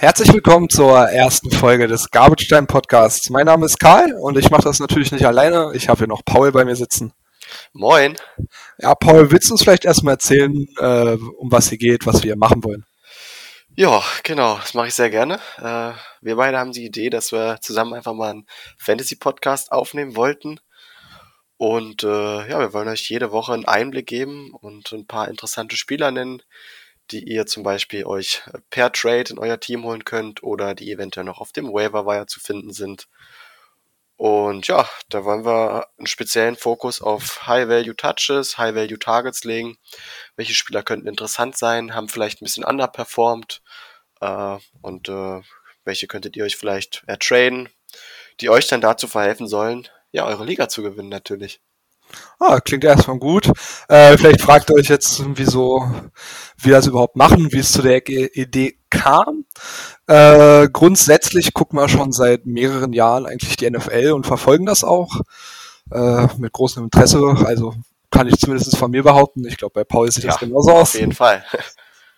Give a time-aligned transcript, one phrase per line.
[0.00, 3.28] Herzlich willkommen zur ersten Folge des Garbage Time Podcasts.
[3.28, 5.72] Mein Name ist Karl und ich mache das natürlich nicht alleine.
[5.74, 7.12] Ich habe hier noch Paul bei mir sitzen.
[7.74, 8.16] Moin.
[8.78, 12.34] Ja, Paul, willst du uns vielleicht erstmal erzählen, äh, um was hier geht, was wir
[12.36, 12.86] machen wollen?
[13.76, 15.34] Ja, genau, das mache ich sehr gerne.
[15.58, 18.46] Äh, wir beide haben die Idee, dass wir zusammen einfach mal einen
[18.78, 20.60] Fantasy-Podcast aufnehmen wollten.
[21.58, 25.76] Und äh, ja, wir wollen euch jede Woche einen Einblick geben und ein paar interessante
[25.76, 26.42] Spieler nennen,
[27.10, 31.24] die ihr zum Beispiel euch per Trade in euer Team holen könnt oder die eventuell
[31.24, 33.08] noch auf dem Waiver Wire zu finden sind.
[34.16, 39.78] Und ja, da wollen wir einen speziellen Fokus auf High-Value Touches, High-Value Targets legen.
[40.36, 43.62] Welche Spieler könnten interessant sein, haben vielleicht ein bisschen underperformed
[44.20, 45.40] äh, und äh,
[45.84, 47.70] welche könntet ihr euch vielleicht ertraden,
[48.40, 51.60] die euch dann dazu verhelfen sollen, ja, eure Liga zu gewinnen natürlich.
[52.38, 53.50] Ah, klingt erstmal gut.
[53.88, 55.90] Äh, vielleicht fragt ihr euch jetzt, wieso
[56.56, 59.44] wir das überhaupt machen, wie es zu der Idee kam.
[60.06, 65.20] Äh, grundsätzlich gucken wir schon seit mehreren Jahren eigentlich die NFL und verfolgen das auch
[65.92, 67.20] äh, mit großem Interesse.
[67.44, 67.74] Also
[68.10, 69.46] kann ich zumindest von mir behaupten.
[69.46, 70.94] Ich glaube, bei Paul sieht ja, das genauso aus.
[70.94, 71.44] Auf jeden Fall.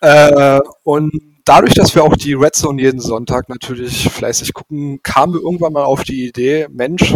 [0.05, 1.13] Äh, und
[1.45, 5.71] dadurch, dass wir auch die Red Zone jeden Sonntag natürlich fleißig gucken, kamen wir irgendwann
[5.71, 7.15] mal auf die Idee, Mensch,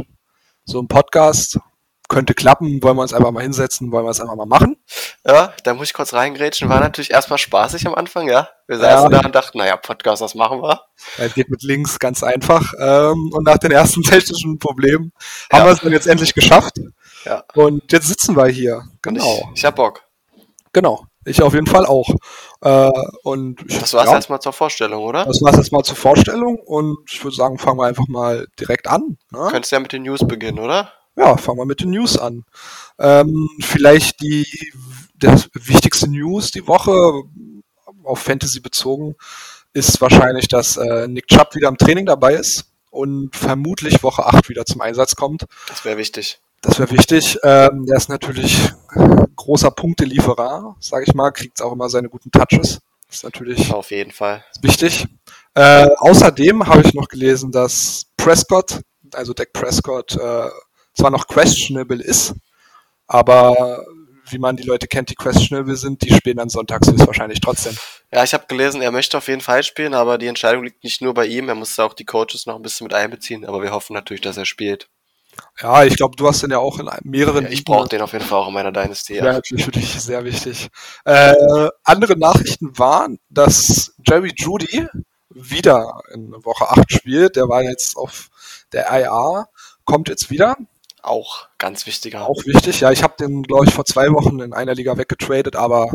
[0.63, 1.59] so ein Podcast
[2.07, 4.77] könnte klappen, wollen wir uns einfach mal hinsetzen, wollen wir es einfach mal machen.
[5.25, 6.69] Ja, da muss ich kurz reingrätschen.
[6.69, 8.49] War natürlich erstmal spaßig am Anfang, ja.
[8.67, 9.19] Wir saßen ja.
[9.19, 10.81] da und dachten, naja, Podcast, was machen wir?
[11.17, 12.73] Es geht mit Links ganz einfach.
[12.79, 15.11] Ähm, und nach den ersten technischen Problemen
[15.51, 15.65] haben ja.
[15.65, 16.75] wir es dann jetzt endlich geschafft.
[17.25, 17.43] Ja.
[17.55, 18.83] Und jetzt sitzen wir hier.
[19.01, 19.49] Genau.
[19.53, 20.03] Ich, ich hab Bock.
[20.73, 21.05] Genau.
[21.25, 22.09] Ich auf jeden Fall auch.
[22.61, 22.89] Äh,
[23.23, 25.25] und ich, das war's ja, erstmal zur Vorstellung, oder?
[25.25, 29.17] Das war's erstmal zur Vorstellung und ich würde sagen, fangen wir einfach mal direkt an.
[29.31, 29.47] Ne?
[29.51, 30.93] Könntest ja mit den News beginnen, oder?
[31.17, 32.45] Ja, fangen wir mit den News an.
[32.99, 34.45] Ähm, vielleicht die
[35.15, 37.23] das wichtigste News die Woche
[38.03, 39.15] auf Fantasy bezogen
[39.73, 44.49] ist wahrscheinlich, dass äh, Nick Chubb wieder im Training dabei ist und vermutlich Woche 8
[44.49, 45.45] wieder zum Einsatz kommt.
[45.67, 46.39] Das wäre wichtig.
[46.61, 47.37] Das wäre wichtig.
[47.43, 48.71] Ähm, der ist natürlich
[49.35, 52.79] großer Punktelieferer, sage ich mal, kriegt auch immer seine guten Touches.
[53.07, 55.07] Das ist natürlich auf jeden Fall wichtig.
[55.53, 58.81] Äh, außerdem habe ich noch gelesen, dass Prescott,
[59.13, 60.49] also Dak Prescott, äh,
[60.97, 62.35] zwar noch questionable ist,
[63.07, 63.85] aber
[64.29, 67.75] wie man die Leute kennt, die questionable sind, die spielen dann sonntags höchstwahrscheinlich trotzdem.
[68.11, 71.01] Ja, ich habe gelesen, er möchte auf jeden Fall spielen, aber die Entscheidung liegt nicht
[71.01, 73.71] nur bei ihm, er muss auch die Coaches noch ein bisschen mit einbeziehen, aber wir
[73.71, 74.89] hoffen natürlich, dass er spielt.
[75.61, 77.45] Ja, ich glaube, du hast den ja auch in mehreren.
[77.45, 79.17] Ja, ich brauche den auf jeden Fall auch in meiner Dynasty.
[79.17, 80.69] Ja, natürlich für dich sehr wichtig.
[81.05, 81.33] Äh,
[81.83, 84.87] andere Nachrichten waren, dass Jerry Judy
[85.29, 87.35] wieder in Woche 8 spielt.
[87.35, 88.29] Der war jetzt auf
[88.71, 89.47] der IA,
[89.85, 90.57] kommt jetzt wieder
[91.07, 92.27] auch ganz wichtiger.
[92.27, 92.91] Auch wichtig, ja.
[92.91, 95.89] Ich habe den, glaube ich, vor zwei Wochen in einer Liga weggetradet, aber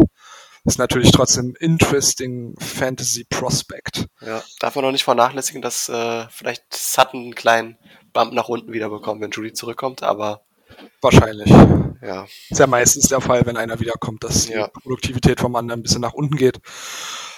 [0.65, 4.07] ist natürlich trotzdem interesting Fantasy Prospect.
[4.21, 7.79] Ja, darf man noch nicht vernachlässigen, dass äh, vielleicht Sutton einen kleinen
[8.13, 10.43] Bump nach unten wieder bekommt, wenn Judy zurückkommt, aber
[11.01, 11.51] wahrscheinlich.
[12.01, 12.27] Ja.
[12.51, 14.67] Ist ja meistens der Fall, wenn einer wiederkommt, dass ja.
[14.67, 16.61] die Produktivität vom anderen ein bisschen nach unten geht.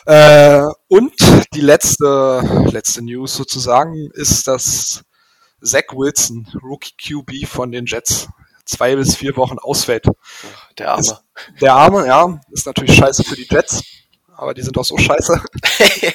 [0.07, 1.15] Äh, und
[1.55, 5.03] die letzte, letzte News sozusagen ist, dass
[5.65, 8.29] Zach Wilson, Rookie QB von den Jets,
[8.65, 10.07] zwei bis vier Wochen ausfällt.
[10.79, 11.01] Der Arme.
[11.01, 11.23] Ist,
[11.61, 13.83] der Arme, ja, ist natürlich scheiße für die Jets,
[14.37, 15.41] aber die sind auch so scheiße.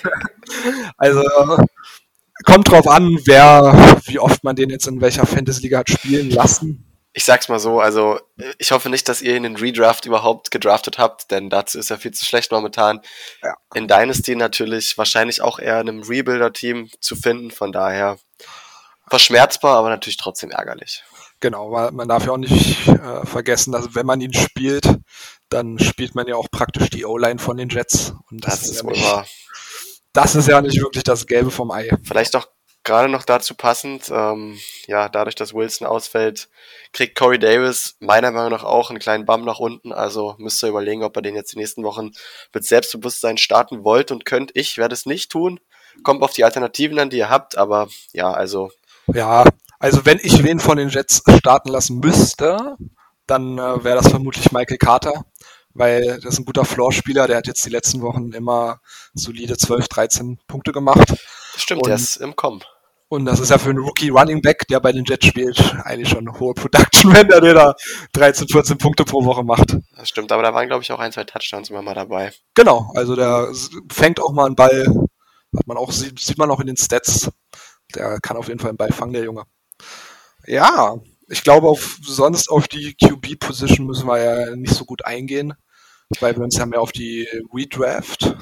[0.97, 1.23] also
[2.45, 6.85] kommt drauf an, wer, wie oft man den jetzt in welcher Fantasy-Liga hat spielen lassen.
[7.11, 8.19] Ich sag's mal so, also
[8.59, 11.89] ich hoffe nicht, dass ihr ihn in den Redraft überhaupt gedraftet habt, denn dazu ist
[11.89, 13.01] er viel zu schlecht momentan.
[13.41, 13.55] Ja.
[13.73, 18.19] In Dynasty natürlich wahrscheinlich auch eher in einem Rebuilder-Team zu finden, von daher
[19.09, 21.03] verschmerzbar, aber natürlich trotzdem ärgerlich.
[21.39, 24.85] Genau, weil man darf ja auch nicht äh, vergessen, dass wenn man ihn spielt,
[25.49, 28.13] dann spielt man ja auch praktisch die O-Line von den Jets.
[28.29, 29.47] Und das, das ist, ja nicht,
[30.13, 31.89] das ist ja nicht wirklich das Gelbe vom Ei.
[32.03, 32.47] Vielleicht auch
[32.83, 36.49] gerade noch dazu passend, ähm, ja, dadurch, dass Wilson ausfällt,
[36.91, 39.93] kriegt Corey Davis meiner Meinung nach auch einen kleinen Bum nach unten.
[39.93, 42.11] Also müsst ihr überlegen, ob er den jetzt die nächsten Wochen
[42.53, 44.51] mit Selbstbewusstsein starten wollt und könnt.
[44.55, 45.59] Ich werde es nicht tun.
[46.03, 48.71] Kommt auf die Alternativen an, die ihr habt, aber ja, also
[49.13, 49.43] ja,
[49.79, 52.75] also wenn ich wen von den Jets starten lassen müsste,
[53.27, 55.25] dann äh, wäre das vermutlich Michael Carter,
[55.73, 58.79] weil das ist ein guter Floor-Spieler, der hat jetzt die letzten Wochen immer
[59.13, 61.09] solide 12, 13 Punkte gemacht.
[61.53, 62.61] Das stimmt, und, der ist im Kommen.
[63.07, 66.09] Und das ist ja für einen Rookie Running Back, der bei den Jets spielt, eigentlich
[66.09, 67.73] schon eine hohe Production, wenn der da
[68.13, 69.77] 13, 14 Punkte pro Woche macht.
[69.95, 72.31] Das stimmt, aber da waren, glaube ich, auch ein, zwei Touchdowns immer mal dabei.
[72.53, 73.51] Genau, also der
[73.91, 74.85] fängt auch mal einen Ball,
[75.57, 77.29] hat man auch, sieht, sieht man auch in den Stats
[77.95, 79.43] der kann auf jeden Fall einen Ball fangen, der Junge.
[80.45, 80.95] Ja,
[81.27, 85.53] ich glaube, auf, sonst auf die QB-Position müssen wir ja nicht so gut eingehen,
[86.19, 88.35] weil wir uns ja mehr auf die Redraft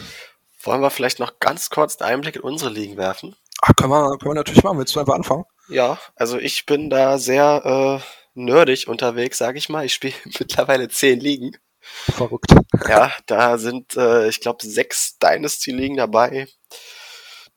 [0.67, 3.37] Wollen wir vielleicht noch ganz kurz einen Einblick in unsere Ligen werfen?
[3.61, 4.77] Ach, können wir, können wir natürlich machen.
[4.77, 5.45] Willst du einfach anfangen?
[5.69, 9.85] Ja, also ich bin da sehr äh, nerdig unterwegs, sage ich mal.
[9.85, 11.55] Ich spiele mittlerweile zehn Ligen.
[11.79, 12.53] Verrückt.
[12.89, 16.49] Ja, da sind, äh, ich glaube, sechs Dynasty-Ligen dabei,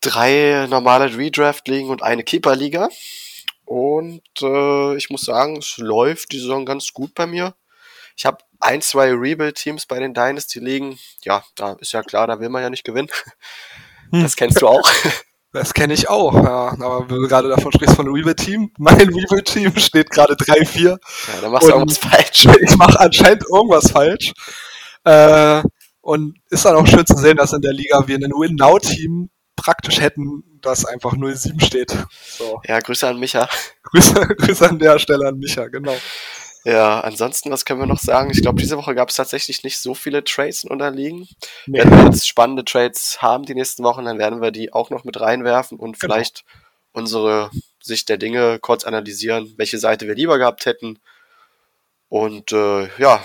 [0.00, 2.88] drei normale Redraft-Ligen und eine Keeper-Liga.
[3.64, 7.54] Und äh, ich muss sagen, es läuft die Saison ganz gut bei mir.
[8.16, 10.98] Ich habe ein, zwei Rebuild-Teams bei den Dynasty-Ligen.
[11.24, 13.08] Ja, da ist ja klar, da will man ja nicht gewinnen.
[14.12, 14.22] Hm.
[14.22, 14.88] Das kennst du auch.
[15.52, 16.68] Das kenne ich auch, ja.
[16.68, 20.84] Aber wenn du gerade davon sprichst von Rebuild-Team, mein Rebuild-Team steht gerade 3-4.
[20.84, 20.96] Ja,
[21.40, 22.46] dann machst du irgendwas falsch.
[22.62, 24.32] Ich mache anscheinend irgendwas falsch.
[25.02, 25.62] Äh,
[26.02, 29.28] und ist dann auch schön zu sehen, dass in der Liga wir ein Win-Now-Team
[29.62, 31.96] praktisch hätten, das einfach 0-7 steht.
[32.38, 32.60] So.
[32.66, 33.48] Ja, Grüße an Micha.
[33.84, 35.96] Grüße, Grüße an der Stelle an Micha, genau.
[36.64, 38.30] Ja, ansonsten, was können wir noch sagen?
[38.30, 41.26] Ich glaube, diese Woche gab es tatsächlich nicht so viele Trades in Unterliegen.
[41.66, 41.78] Nee.
[41.80, 45.04] Wenn wir jetzt spannende Trades haben die nächsten Wochen, dann werden wir die auch noch
[45.04, 46.14] mit reinwerfen und Genau.
[46.14, 46.44] vielleicht
[46.92, 47.50] unsere
[47.82, 50.98] Sicht der Dinge kurz analysieren, welche Seite wir lieber gehabt hätten
[52.10, 53.24] und äh, ja,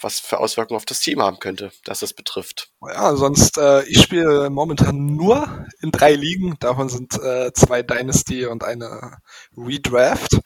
[0.00, 2.70] was für Auswirkungen auf das Team haben könnte, dass es betrifft.
[2.82, 6.56] Ja, sonst, äh, ich spiele momentan nur in drei Ligen.
[6.60, 9.18] Davon sind äh, zwei Dynasty und eine
[9.56, 10.38] Redraft.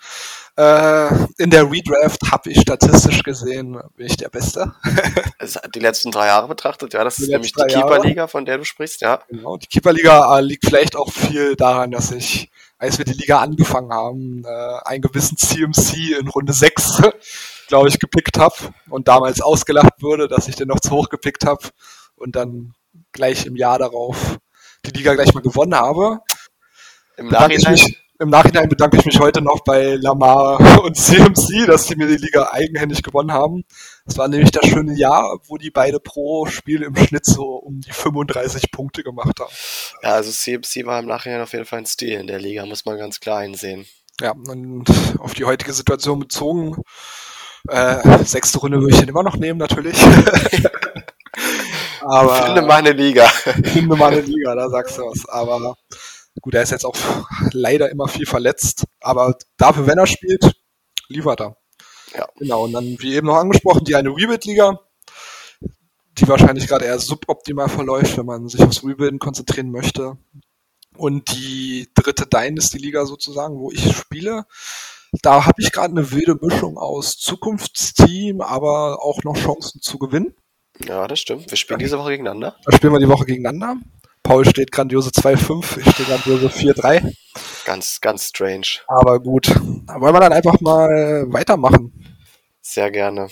[0.56, 1.08] Äh,
[1.38, 4.74] in der Redraft habe ich statistisch gesehen, bin ich der Beste.
[5.38, 7.64] Also die letzten drei Jahre betrachtet, ja, das Die ist nämlich die.
[7.64, 9.20] Keeper-Liga, von der du sprichst, ja.
[9.28, 9.56] Genau.
[9.56, 13.92] Die Keeperliga äh, liegt vielleicht auch viel daran, dass ich, als wir die Liga angefangen
[13.92, 17.02] haben, äh, einen gewissen CMC in Runde 6,
[17.72, 18.54] glaube ich, gepickt habe
[18.90, 21.70] und damals ausgelacht wurde, dass ich den noch zu hoch gepickt habe
[22.16, 22.74] und dann
[23.12, 24.38] gleich im Jahr darauf
[24.84, 26.20] die Liga gleich mal gewonnen habe.
[27.16, 31.86] Im Nachhinein, mich, Im Nachhinein bedanke ich mich heute noch bei Lamar und CMC, dass
[31.86, 33.64] die mir die Liga eigenhändig gewonnen haben.
[34.04, 37.80] Das war nämlich das schöne Jahr, wo die beide pro Spiel im Schnitt so um
[37.80, 39.52] die 35 Punkte gemacht haben.
[40.02, 42.84] ja, also CMC war im Nachhinein auf jeden Fall ein Stil in der Liga, muss
[42.84, 43.86] man ganz klar einsehen.
[44.20, 44.84] Ja, und
[45.18, 46.76] auf die heutige Situation bezogen,
[47.68, 49.96] äh, sechste Runde würde ich den immer noch nehmen, natürlich.
[52.00, 53.26] Aber Finde mal eine Liga.
[53.26, 55.28] finde mal eine Liga, da sagst du was.
[55.28, 55.76] Aber
[56.40, 56.96] gut, er ist jetzt auch
[57.52, 58.86] leider immer viel verletzt.
[59.00, 60.52] Aber dafür, wenn er spielt,
[61.08, 61.56] liefert er.
[62.16, 62.28] Ja.
[62.36, 64.80] Genau, und dann, wie eben noch angesprochen, die eine Rebuild-Liga,
[66.18, 70.18] die wahrscheinlich gerade eher suboptimal verläuft, wenn man sich aufs Rebuilden konzentrieren möchte.
[70.96, 74.44] Und die dritte Dynasty-Liga sozusagen, wo ich spiele,
[75.20, 80.34] da habe ich gerade eine wilde Mischung aus Zukunftsteam, aber auch noch Chancen zu gewinnen.
[80.86, 81.50] Ja, das stimmt.
[81.50, 82.56] Wir spielen diese Woche gegeneinander.
[82.64, 83.76] Da spielen wir die Woche gegeneinander.
[84.22, 87.14] Paul steht grandiose 2-5, ich stehe grandiose 4-3.
[87.64, 88.66] Ganz, ganz strange.
[88.86, 91.92] Aber gut, da wollen wir dann einfach mal weitermachen.
[92.60, 93.28] Sehr gerne.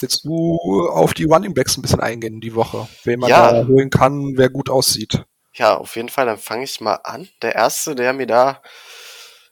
[0.00, 2.86] Willst du auf die Running Backs ein bisschen eingehen die Woche?
[3.04, 3.50] Wen man Ja.
[3.52, 5.24] da holen kann, wer gut aussieht.
[5.54, 7.28] Ja, auf jeden Fall, dann fange ich mal an.
[7.42, 8.60] Der erste, der mir da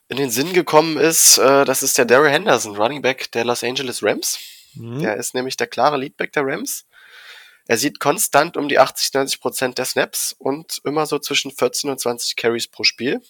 [0.09, 3.63] in den Sinn gekommen ist, äh, das ist der Daryl Henderson, Running Back der Los
[3.63, 4.39] Angeles Rams.
[4.75, 5.01] Mhm.
[5.01, 6.85] Der ist nämlich der klare Leadback der Rams.
[7.65, 11.89] Er sieht konstant um die 80, 90 Prozent der Snaps und immer so zwischen 14
[11.89, 13.21] und 20 Carries pro Spiel.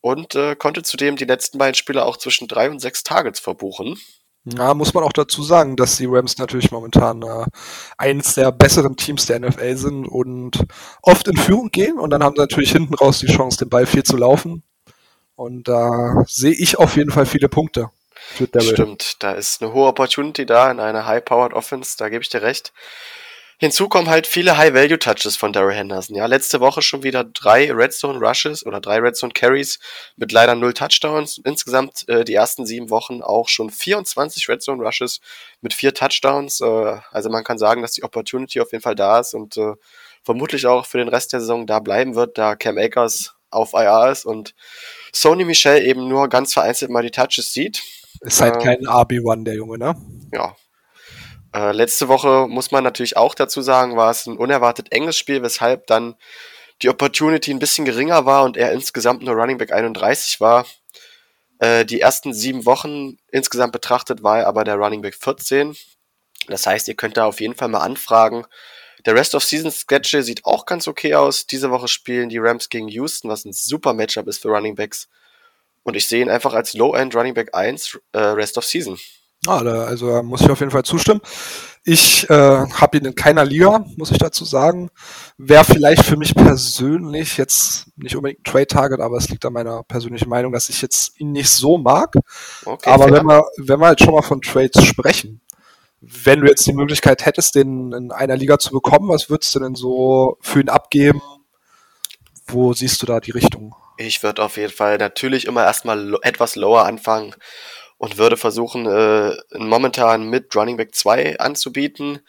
[0.00, 3.98] Und äh, konnte zudem die letzten beiden Spiele auch zwischen drei und sechs Targets verbuchen.
[4.44, 7.46] Ja, muss man auch dazu sagen, dass die Rams natürlich momentan äh,
[7.96, 10.62] eines der besseren Teams der NFL sind und
[11.00, 13.86] oft in Führung gehen und dann haben sie natürlich hinten raus die Chance, den Ball
[13.86, 14.62] viel zu laufen.
[15.36, 18.72] Und da sehe ich auf jeden Fall viele Punkte für Daryl.
[18.72, 22.42] Stimmt, da ist eine hohe Opportunity da in einer High-Powered Offense, da gebe ich dir
[22.42, 22.72] recht.
[23.58, 26.16] Hinzu kommen halt viele High-Value-Touches von Daryl Henderson.
[26.16, 29.78] Ja, letzte Woche schon wieder drei Redstone-Rushes oder drei Redstone-Carries
[30.16, 31.40] mit leider null Touchdowns.
[31.44, 35.20] Insgesamt äh, die ersten sieben Wochen auch schon 24 Redstone-Rushes
[35.60, 36.60] mit vier Touchdowns.
[36.60, 39.74] Äh, also man kann sagen, dass die Opportunity auf jeden Fall da ist und äh,
[40.24, 44.10] vermutlich auch für den Rest der Saison da bleiben wird, da Cam Akers auf IR
[44.10, 44.54] ist und
[45.14, 47.82] Sony Michel eben nur ganz vereinzelt mal die Touches sieht.
[48.20, 49.94] Ist halt Ähm, kein RB1, der Junge, ne?
[50.32, 50.56] ja.
[51.54, 55.40] Äh, letzte Woche muss man natürlich auch dazu sagen, war es ein unerwartet enges Spiel,
[55.42, 56.16] weshalb dann
[56.82, 60.66] die Opportunity ein bisschen geringer war und er insgesamt nur Running Back 31 war.
[61.60, 65.76] Äh, die ersten sieben Wochen insgesamt betrachtet war er aber der Running Back 14.
[66.48, 68.44] Das heißt, ihr könnt da auf jeden Fall mal anfragen.
[69.06, 71.46] Der Rest of Season Schedule sieht auch ganz okay aus.
[71.46, 75.08] Diese Woche spielen die Rams gegen Houston, was ein super Matchup ist für Running Backs.
[75.82, 78.98] Und ich sehe ihn einfach als Low-End Running Back 1 äh, Rest of Season.
[79.46, 81.20] Ah, da, also da muss ich auf jeden Fall zustimmen.
[81.84, 84.88] Ich äh, habe ihn in keiner Liga, muss ich dazu sagen.
[85.36, 89.82] Wäre vielleicht für mich persönlich jetzt nicht unbedingt ein Trade-Target, aber es liegt an meiner
[89.82, 92.14] persönlichen Meinung, dass ich jetzt ihn nicht so mag.
[92.64, 93.12] Okay, aber fair.
[93.12, 95.42] wenn wir, wenn wir jetzt schon mal von Trades sprechen,
[96.06, 99.60] wenn du jetzt die Möglichkeit hättest, den in einer Liga zu bekommen, was würdest du
[99.60, 101.22] denn so für ihn abgeben?
[102.46, 103.74] Wo siehst du da die Richtung?
[103.96, 107.34] Ich würde auf jeden Fall natürlich immer erstmal etwas lower anfangen
[107.96, 112.20] und würde versuchen, äh, momentan mit Running Back 2 anzubieten.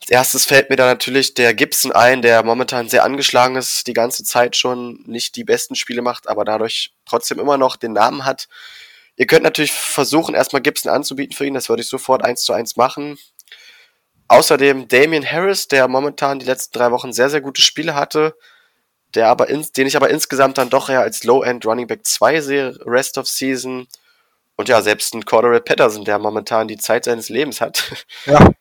[0.00, 3.92] Als erstes fällt mir da natürlich der Gibson ein, der momentan sehr angeschlagen ist, die
[3.92, 8.24] ganze Zeit schon nicht die besten Spiele macht, aber dadurch trotzdem immer noch den Namen
[8.24, 8.48] hat.
[9.18, 12.54] Ihr könnt natürlich versuchen, erstmal Gibson anzubieten für ihn, das würde ich sofort eins zu
[12.54, 13.18] eins machen.
[14.28, 18.34] Außerdem Damian Harris, der momentan die letzten drei Wochen sehr, sehr gute Spiele hatte,
[19.14, 22.40] der aber in, den ich aber insgesamt dann doch eher als Low-End Running Back 2
[22.40, 23.86] sehe, Rest of Season.
[24.56, 28.06] Und ja, selbst ein Cordero Patterson, der momentan die Zeit seines Lebens hat.
[28.26, 28.50] Ja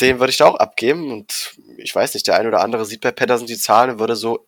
[0.00, 1.12] den würde ich da auch abgeben.
[1.12, 4.16] Und ich weiß nicht, der eine oder andere sieht bei Patterson die Zahlen und würde
[4.16, 4.46] so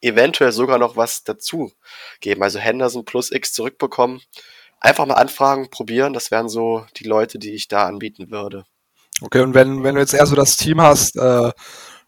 [0.00, 1.72] eventuell sogar noch was dazu
[2.20, 2.42] geben.
[2.42, 4.22] Also Henderson plus X zurückbekommen.
[4.80, 6.12] Einfach mal anfragen, probieren.
[6.12, 8.64] Das wären so die Leute, die ich da anbieten würde.
[9.20, 11.50] Okay, und wenn, wenn du jetzt eher so das Team hast, äh,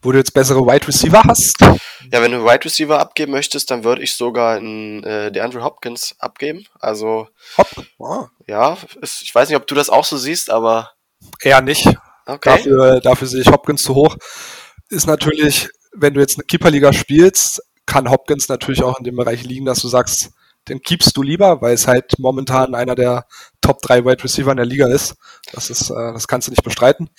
[0.02, 1.60] wo du jetzt bessere Wide Receiver hast?
[1.60, 5.62] Ja, wenn du Wide Receiver abgeben möchtest, dann würde ich sogar in äh, der Andrew
[5.62, 6.64] Hopkins abgeben.
[6.78, 7.68] Also Hop.
[7.98, 8.26] Oh.
[8.46, 10.92] ja, ist, ich weiß nicht, ob du das auch so siehst, aber
[11.40, 11.86] eher nicht.
[12.26, 12.56] Okay.
[12.56, 14.16] Dafür, dafür sehe ich Hopkins zu hoch.
[14.88, 19.44] Ist natürlich, wenn du jetzt eine Keeperliga spielst, kann Hopkins natürlich auch in dem Bereich
[19.44, 20.30] liegen, dass du sagst,
[20.68, 23.26] den keepst du lieber, weil es halt momentan einer der
[23.60, 25.16] Top 3 Wide Receiver in der Liga ist.
[25.52, 27.10] Das ist, äh, das kannst du nicht bestreiten.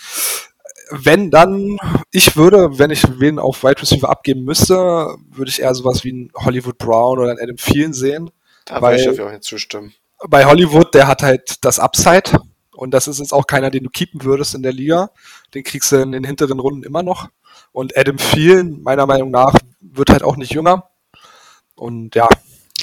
[0.92, 1.78] Wenn dann,
[2.12, 4.76] ich würde, wenn ich wen auf Wide Receiver abgeben müsste,
[5.30, 8.30] würde ich eher sowas wie ein Hollywood Brown oder ein Adam Thielen sehen.
[8.66, 9.94] Da würde ich jeden Fall zustimmen.
[10.30, 12.40] Bei Hollywood, der hat halt das Upside.
[12.72, 15.10] Und das ist jetzt auch keiner, den du keepen würdest in der Liga.
[15.54, 17.30] Den kriegst du in den hinteren Runden immer noch.
[17.72, 20.90] Und Adam Thielen, meiner Meinung nach, wird halt auch nicht jünger.
[21.76, 22.28] Und ja,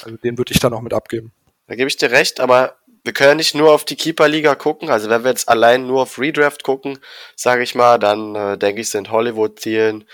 [0.03, 1.31] also den würde ich dann auch mit abgeben.
[1.67, 4.89] Da gebe ich dir recht, aber wir können nicht nur auf die Keeper-Liga gucken.
[4.89, 6.99] Also wenn wir jetzt allein nur auf Redraft gucken,
[7.35, 10.05] sage ich mal, dann äh, denke ich, sind Hollywood-Zielen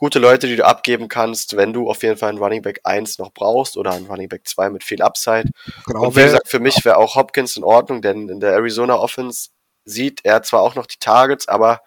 [0.00, 3.18] gute Leute, die du abgeben kannst, wenn du auf jeden Fall einen Running Back 1
[3.18, 5.50] noch brauchst oder einen Running Back 2 mit viel Upside.
[5.86, 8.94] Genau, und wie gesagt, für mich wäre auch Hopkins in Ordnung, denn in der Arizona
[8.94, 9.50] Offense
[9.84, 11.82] sieht er zwar auch noch die Targets, aber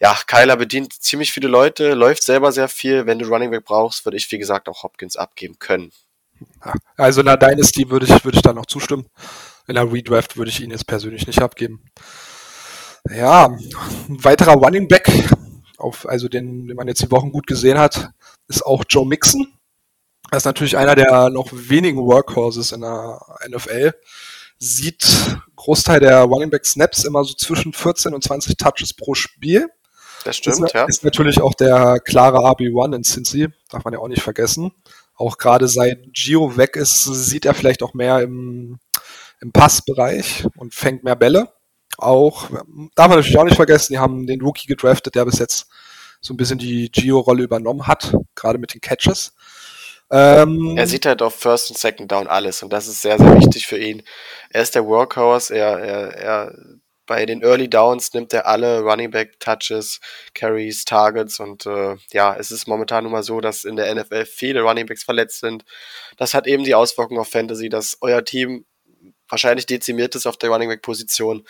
[0.00, 3.06] ja, Kyler bedient ziemlich viele Leute, läuft selber sehr viel.
[3.06, 5.92] Wenn du Running Back brauchst, würde ich, wie gesagt, auch Hopkins abgeben können.
[6.96, 9.06] Also in der Dynasty würde ich, würde ich da noch zustimmen.
[9.66, 11.82] In der Redraft würde ich ihn jetzt persönlich nicht abgeben.
[13.10, 15.10] Ja, ein weiterer Running Back,
[15.78, 18.10] auf, also den, den man jetzt die Wochen gut gesehen hat,
[18.48, 19.46] ist auch Joe Mixon.
[20.30, 23.92] Er ist natürlich einer der noch wenigen Workhorses in der NFL.
[24.58, 25.06] Sieht
[25.54, 29.68] Großteil der Running Back Snaps immer so zwischen 14 und 20 Touches pro Spiel.
[30.24, 30.84] Das stimmt, ist, ja.
[30.86, 34.72] Ist natürlich auch der klare RB1 in Cincy, darf man ja auch nicht vergessen.
[35.16, 38.78] Auch gerade seit Gio weg ist, sieht er vielleicht auch mehr im,
[39.40, 41.52] im Passbereich und fängt mehr Bälle
[41.98, 42.50] auch,
[42.94, 45.68] darf man natürlich auch nicht vergessen, die haben den Rookie gedraftet, der bis jetzt
[46.20, 49.34] so ein bisschen die Gio-Rolle übernommen hat, gerade mit den Catches.
[50.10, 53.34] Ähm, er sieht halt auf First und Second Down alles und das ist sehr, sehr
[53.36, 54.02] wichtig für ihn.
[54.50, 56.58] Er ist der Workhorse, er, er, er
[57.06, 60.00] bei den Early Downs nimmt er alle Running Back Touches,
[60.34, 64.26] Carries, Targets und äh, ja, es ist momentan nun mal so, dass in der NFL
[64.26, 65.64] viele Running Backs verletzt sind.
[66.16, 68.64] Das hat eben die Auswirkung auf Fantasy, dass euer Team
[69.28, 71.44] wahrscheinlich dezimiert ist auf der Running Back Position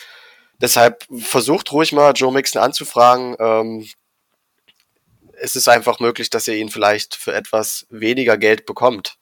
[0.61, 3.37] Deshalb versucht ruhig mal Joe Mixon anzufragen.
[3.39, 3.89] Ähm,
[5.39, 9.19] es ist einfach möglich, dass ihr ihn vielleicht für etwas weniger Geld bekommt.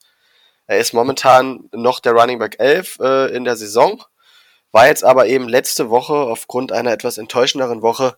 [0.66, 4.02] Er ist momentan noch der Running Back 11 äh, in der Saison,
[4.74, 8.16] war jetzt aber eben letzte Woche aufgrund einer etwas enttäuschenderen Woche,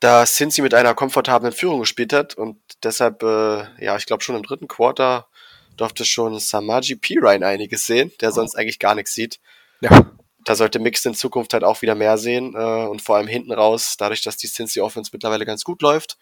[0.00, 4.34] da Cincy mit einer komfortablen Führung gespielt hat und deshalb, äh, ja, ich glaube schon
[4.34, 5.28] im dritten Quarter
[5.76, 9.40] durfte schon Samaji Pirine einiges sehen, der sonst eigentlich gar nichts sieht.
[9.80, 10.10] Ja
[10.44, 13.52] da sollte Mixed in Zukunft halt auch wieder mehr sehen äh, und vor allem hinten
[13.52, 16.18] raus, dadurch, dass die Cincy Offense mittlerweile ganz gut läuft,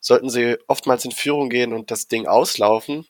[0.00, 3.06] sollten sie oftmals in Führung gehen und das Ding auslaufen.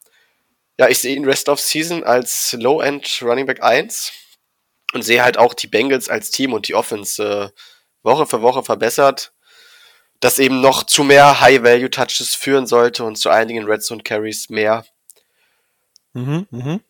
[0.78, 4.12] Ja, ich sehe ihn Rest of Season als Low-End Running Back 1
[4.92, 7.48] und sehe halt auch die Bengals als Team und die Offense äh,
[8.02, 9.32] Woche für Woche verbessert,
[10.20, 14.84] das eben noch zu mehr High-Value-Touches führen sollte und zu einigen Red Zone Carries mehr.
[16.12, 16.80] Mhm, mhm.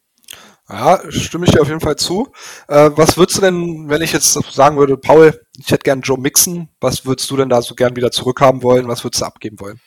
[0.68, 2.32] Ja, stimme ich dir auf jeden Fall zu.
[2.68, 6.18] Äh, was würdest du denn, wenn ich jetzt sagen würde, Paul, ich hätte gern Joe
[6.18, 8.86] Mixon, was würdest du denn da so gern wieder zurückhaben wollen?
[8.86, 9.80] Was würdest du abgeben wollen?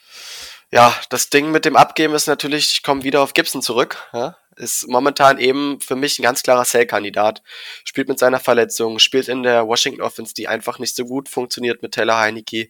[0.73, 4.09] Ja, das Ding mit dem Abgeben ist natürlich, ich komme wieder auf Gibson zurück.
[4.11, 4.37] Ja?
[4.55, 7.43] Ist momentan eben für mich ein ganz klarer Sell-Kandidat.
[7.83, 11.83] Spielt mit seiner Verletzung, spielt in der Washington Offense, die einfach nicht so gut funktioniert
[11.83, 12.69] mit Taylor Heineke.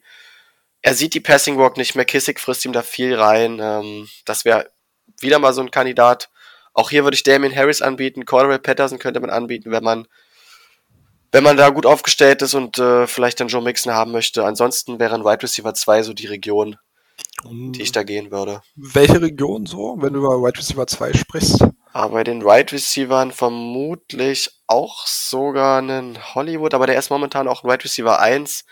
[0.81, 3.59] Er sieht die Passing Walk nicht mehr, Kissick frisst ihm da viel rein.
[3.61, 4.69] Ähm, das wäre
[5.21, 6.29] wieder mal so ein Kandidat.
[6.73, 10.07] Auch hier würde ich Damien Harris anbieten, Cordell Patterson könnte man anbieten, wenn man
[11.31, 14.43] wenn man da gut aufgestellt ist und äh, vielleicht dann Joe Mixon haben möchte.
[14.43, 16.77] Ansonsten wären Wide Receiver 2 so die Region,
[17.49, 18.61] die ich da gehen würde.
[18.75, 21.65] Welche Region so, wenn du über Wide Receiver 2 sprichst?
[21.91, 27.63] Aber bei den Wide Receivern vermutlich auch sogar einen Hollywood, aber der ist momentan auch
[27.63, 28.65] ein Wide Receiver 1.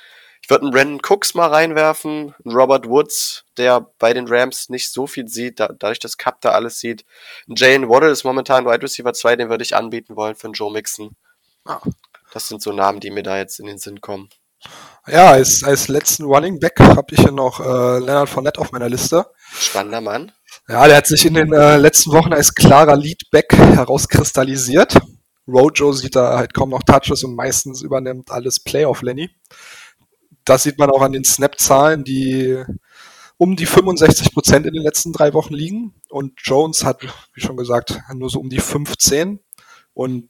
[0.43, 4.91] Ich würde einen Brandon Cooks mal reinwerfen, einen Robert Woods, der bei den Rams nicht
[4.91, 7.05] so viel sieht, da, dadurch, dass Cup da alles sieht.
[7.47, 10.53] Ein Jane Waddle ist momentan Wide Receiver 2, den würde ich anbieten wollen für einen
[10.53, 11.15] Joe Mixon.
[11.65, 11.81] Ah.
[12.33, 14.29] Das sind so Namen, die mir da jetzt in den Sinn kommen.
[15.07, 18.89] Ja, als, als letzten Running Back habe ich hier noch äh, Leonard Fournette auf meiner
[18.89, 19.25] Liste.
[19.51, 20.31] Spannender Mann.
[20.67, 24.99] Ja, der hat sich in den äh, letzten Wochen als klarer Leadback herauskristallisiert.
[25.47, 29.29] Rojo sieht da halt kaum noch Touches und meistens übernimmt alles Playoff Lenny.
[30.45, 32.63] Das sieht man auch an den Snap-Zahlen, die
[33.37, 35.95] um die 65 Prozent in den letzten drei Wochen liegen.
[36.09, 37.01] Und Jones hat,
[37.33, 39.39] wie schon gesagt, nur so um die 15.
[39.93, 40.29] Und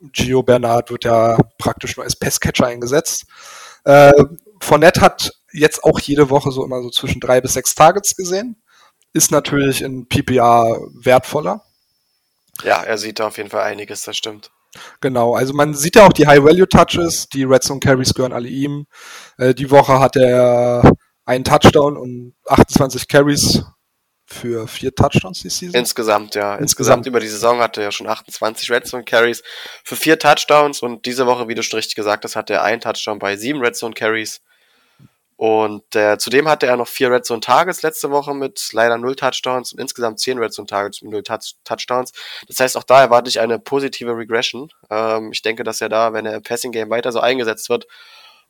[0.00, 3.26] Gio Bernard wird ja praktisch nur als Pestcatcher eingesetzt.
[3.84, 4.12] Äh,
[4.60, 8.56] Fournette hat jetzt auch jede Woche so immer so zwischen drei bis sechs Targets gesehen.
[9.12, 11.62] Ist natürlich in PPA wertvoller.
[12.62, 14.50] Ja, er sieht da auf jeden Fall einiges, das stimmt.
[15.00, 18.86] Genau, also man sieht ja auch die High-Value-Touches, die Red Zone Carries gehören alle ihm.
[19.38, 20.92] Äh, die Woche hat er
[21.24, 23.64] einen Touchdown und 28 Carries
[24.30, 25.74] für vier Touchdowns die Season.
[25.74, 26.56] Insgesamt, ja.
[26.56, 29.42] Insgesamt, Insgesamt über die Saison hatte er ja schon 28 Red Zone Carries
[29.84, 32.80] für vier Touchdowns und diese Woche, wie du schon richtig gesagt hast, hatte er einen
[32.80, 34.42] Touchdown bei sieben Red Zone Carries.
[35.36, 39.16] Und äh, zudem hatte er noch vier Red Zone Targets letzte Woche mit leider null
[39.16, 42.12] Touchdowns und insgesamt zehn Red Zone Targets mit null Touch Touchdowns.
[42.48, 44.70] Das heißt, auch da erwarte ich eine positive Regression.
[44.90, 47.86] Ähm, ich denke, dass er da, wenn er im Passing Game weiter so eingesetzt wird,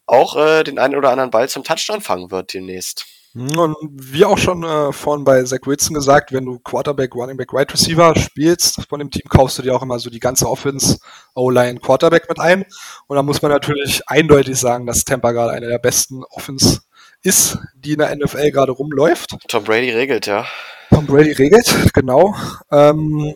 [0.06, 3.06] auch äh, den einen oder anderen Ball zum Touchdown fangen wird demnächst.
[3.34, 7.52] Und wie auch schon äh, vorhin bei Zach Wilson gesagt, wenn du Quarterback, Running Back,
[7.52, 10.98] Wide Receiver spielst von dem Team, kaufst du dir auch immer so die ganze Offense,
[11.34, 12.64] O-Line, Quarterback mit ein.
[13.06, 16.80] Und da muss man natürlich eindeutig sagen, dass Tampa gerade eine der besten Offense
[17.22, 19.36] ist, die in der NFL gerade rumläuft.
[19.48, 20.46] Tom Brady regelt, ja.
[20.90, 22.34] Tom Brady regelt, genau.
[22.72, 23.34] Ähm,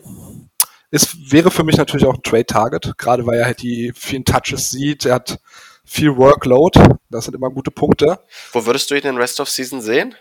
[0.89, 4.69] es wäre für mich natürlich auch ein Trade-Target, gerade weil er halt die vielen Touches
[4.69, 5.05] sieht.
[5.05, 5.39] Er hat
[5.93, 6.79] viel Workload.
[7.09, 8.19] Das sind immer gute Punkte.
[8.51, 10.15] Wo würdest du ihn in Rest of Season sehen?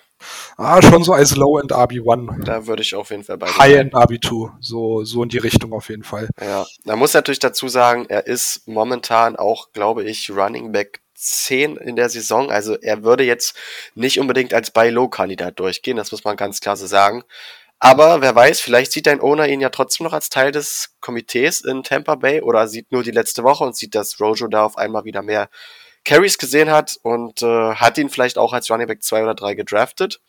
[0.57, 2.45] Ah, schon so als Low-End RB1.
[2.45, 4.51] Da würde ich auf jeden Fall bei High-End RB2.
[4.61, 6.29] So, so in die Richtung auf jeden Fall.
[6.41, 11.77] Ja, man muss natürlich dazu sagen, er ist momentan auch, glaube ich, Running Back 10
[11.79, 12.51] in der Saison.
[12.51, 13.57] Also er würde jetzt
[13.95, 15.97] nicht unbedingt als Buy-Low-Kandidat durchgehen.
[15.97, 17.25] Das muss man ganz klar so sagen.
[17.85, 21.63] Aber wer weiß, vielleicht sieht dein Owner ihn ja trotzdem noch als Teil des Komitees
[21.63, 24.79] in Tampa Bay oder sieht nur die letzte Woche und sieht, dass Rojo da auf
[24.79, 25.49] einmal wieder mehr
[26.05, 29.55] Carries gesehen hat und äh, hat ihn vielleicht auch als Running Back 2 oder 3
[29.55, 30.21] gedraftet.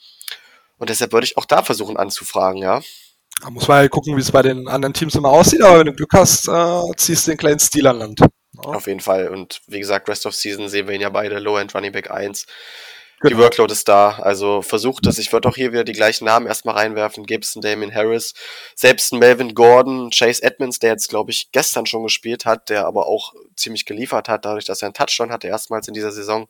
[0.80, 2.82] Und deshalb würde ich auch da versuchen anzufragen, ja.
[3.44, 5.86] Da muss man halt gucken, wie es bei den anderen Teams immer aussieht, aber wenn
[5.86, 8.22] du Glück hast, äh, ziehst du den kleinen Stil an Land.
[8.22, 8.62] Ja.
[8.64, 9.28] Auf jeden Fall.
[9.28, 12.48] Und wie gesagt, Rest of Season sehen wir ihn ja beide, Low-End Running Back 1.
[13.24, 13.38] Genau.
[13.38, 14.20] Die Workload ist da.
[14.20, 15.18] Also versucht es.
[15.18, 17.26] Ich würde auch hier wieder die gleichen Namen erstmal reinwerfen.
[17.26, 18.34] Gibson, Damien Harris,
[18.76, 23.08] selbst Melvin Gordon, Chase Edmonds, der jetzt, glaube ich, gestern schon gespielt hat, der aber
[23.08, 26.50] auch ziemlich geliefert hat, dadurch, dass er einen Touchdown hatte, erstmals in dieser Saison.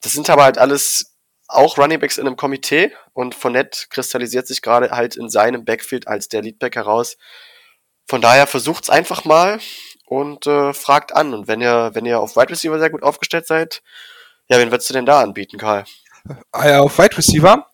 [0.00, 1.16] Das sind aber halt alles
[1.48, 6.28] auch Runningbacks in einem Komitee und Fournette kristallisiert sich gerade halt in seinem Backfield als
[6.28, 7.16] der Leadback heraus.
[8.06, 9.58] Von daher versucht's einfach mal
[10.06, 11.34] und äh, fragt an.
[11.34, 13.82] Und wenn ihr, wenn ihr auf Wide Receiver sehr gut aufgestellt seid,
[14.50, 15.84] ja, wen würdest du denn da anbieten, Karl?
[16.52, 17.66] Äh, auf Wide Receiver?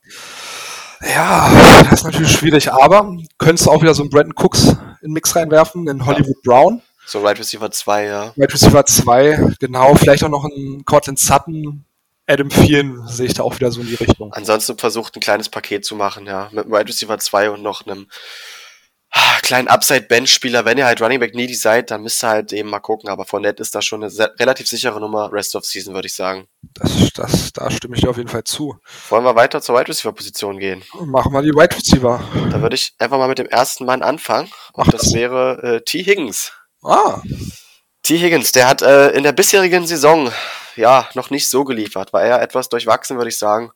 [1.02, 4.64] Ja, das ist natürlich schwierig, aber könntest du auch wieder so einen Brandon Cooks
[5.00, 6.52] in den Mix reinwerfen, in Hollywood ja.
[6.52, 6.82] Brown.
[7.06, 8.32] So Wide Receiver 2, ja.
[8.36, 9.94] Wide Receiver 2, genau.
[9.94, 11.84] Vielleicht auch noch einen Cortland Sutton.
[12.26, 14.32] Adam Thielen sehe ich da auch wieder so in die Richtung.
[14.32, 16.48] Ansonsten versucht ein kleines Paket zu machen, ja.
[16.52, 18.08] Mit Wide Receiver 2 und noch einem
[19.42, 22.80] kleinen Upside-Bench-Spieler, wenn ihr halt Running Back needy seid, dann müsst ihr halt eben mal
[22.80, 23.08] gucken.
[23.08, 26.14] Aber von Net ist das schon eine relativ sichere Nummer, Rest of Season, würde ich
[26.14, 26.48] sagen.
[26.74, 28.76] Das, das, da stimme ich dir auf jeden Fall zu.
[29.08, 30.82] Wollen wir weiter zur Wide Receiver-Position gehen?
[31.04, 32.22] Machen wir die Wide Receiver.
[32.50, 34.50] Da würde ich einfach mal mit dem ersten Mann anfangen.
[34.72, 36.02] Und Ach, das, das wäre äh, T.
[36.04, 36.52] Higgins.
[36.82, 37.20] Ah.
[38.02, 38.18] T.
[38.18, 40.32] Higgins, der hat äh, in der bisherigen Saison
[40.76, 42.12] ja noch nicht so geliefert.
[42.12, 43.70] War eher etwas durchwachsen, würde ich sagen.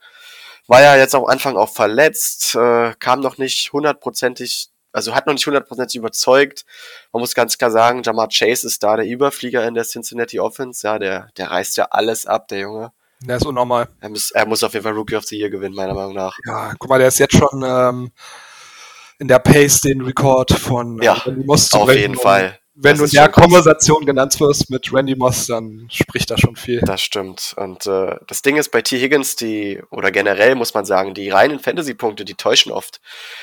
[0.66, 5.34] War ja jetzt am Anfang auch verletzt, äh, kam noch nicht hundertprozentig also hat noch
[5.34, 6.64] nicht hundertprozentig überzeugt.
[7.12, 10.86] Man muss ganz klar sagen, Jamar Chase ist da der Überflieger in der Cincinnati Offense.
[10.86, 12.92] Ja, der, der reißt ja alles ab, der Junge.
[13.22, 13.88] Der ist unnormal.
[14.00, 16.38] Er muss, er muss auf jeden Fall Rookie of the Year gewinnen, meiner Meinung nach.
[16.46, 18.12] Ja, guck mal, der ist jetzt schon ähm,
[19.18, 22.59] in der Pace, den Rekord von ja, äh, auf jeden Fall.
[22.82, 26.80] Wenn du in der Konversation genannt wirst mit Randy Moss, dann spricht das schon viel.
[26.80, 27.54] Das stimmt.
[27.56, 28.98] Und äh, das Ding ist bei T.
[28.98, 33.00] Higgins, die, oder generell muss man sagen, die reinen Fantasy-Punkte, die täuschen oft.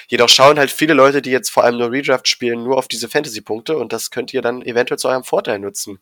[0.07, 3.09] Jedoch schauen halt viele Leute, die jetzt vor allem nur Redraft spielen, nur auf diese
[3.09, 5.99] Fantasy-Punkte und das könnt ihr dann eventuell zu eurem Vorteil nutzen.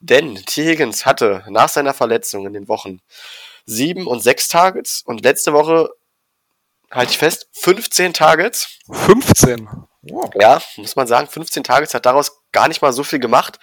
[0.00, 0.64] Denn T.
[0.64, 3.00] Higgins hatte nach seiner Verletzung in den Wochen
[3.66, 5.90] sieben und sechs Targets und letzte Woche
[6.90, 8.78] halte ich fest, 15 Targets.
[8.90, 9.68] 15?
[10.02, 10.30] Wow.
[10.40, 13.58] Ja, muss man sagen, 15 Targets hat daraus gar nicht mal so viel gemacht.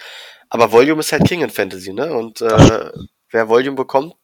[0.49, 2.13] Aber Volume ist halt King in Fantasy, ne?
[2.13, 2.91] Und äh,
[3.31, 4.15] wer Volume bekommt,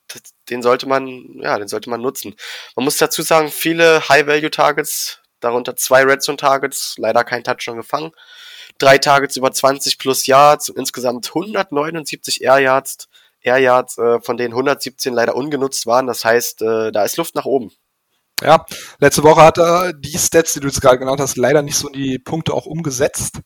[0.49, 1.07] den sollte man,
[1.41, 2.35] ja, den sollte man nutzen.
[2.75, 8.11] Man muss dazu sagen, viele High-Value-Targets, darunter zwei Redzone-Targets, leider kein Touchdown gefangen.
[8.77, 13.07] Drei Targets über 20 plus Yards insgesamt 179 Air Yards,
[13.41, 16.07] Air Yards, äh, von denen 117 leider ungenutzt waren.
[16.07, 17.71] Das heißt, äh, da ist Luft nach oben.
[18.43, 18.65] Ja,
[18.99, 21.87] letzte Woche hat er die Stats, die du jetzt gerade genannt hast, leider nicht so
[21.87, 23.39] in die Punkte auch umgesetzt.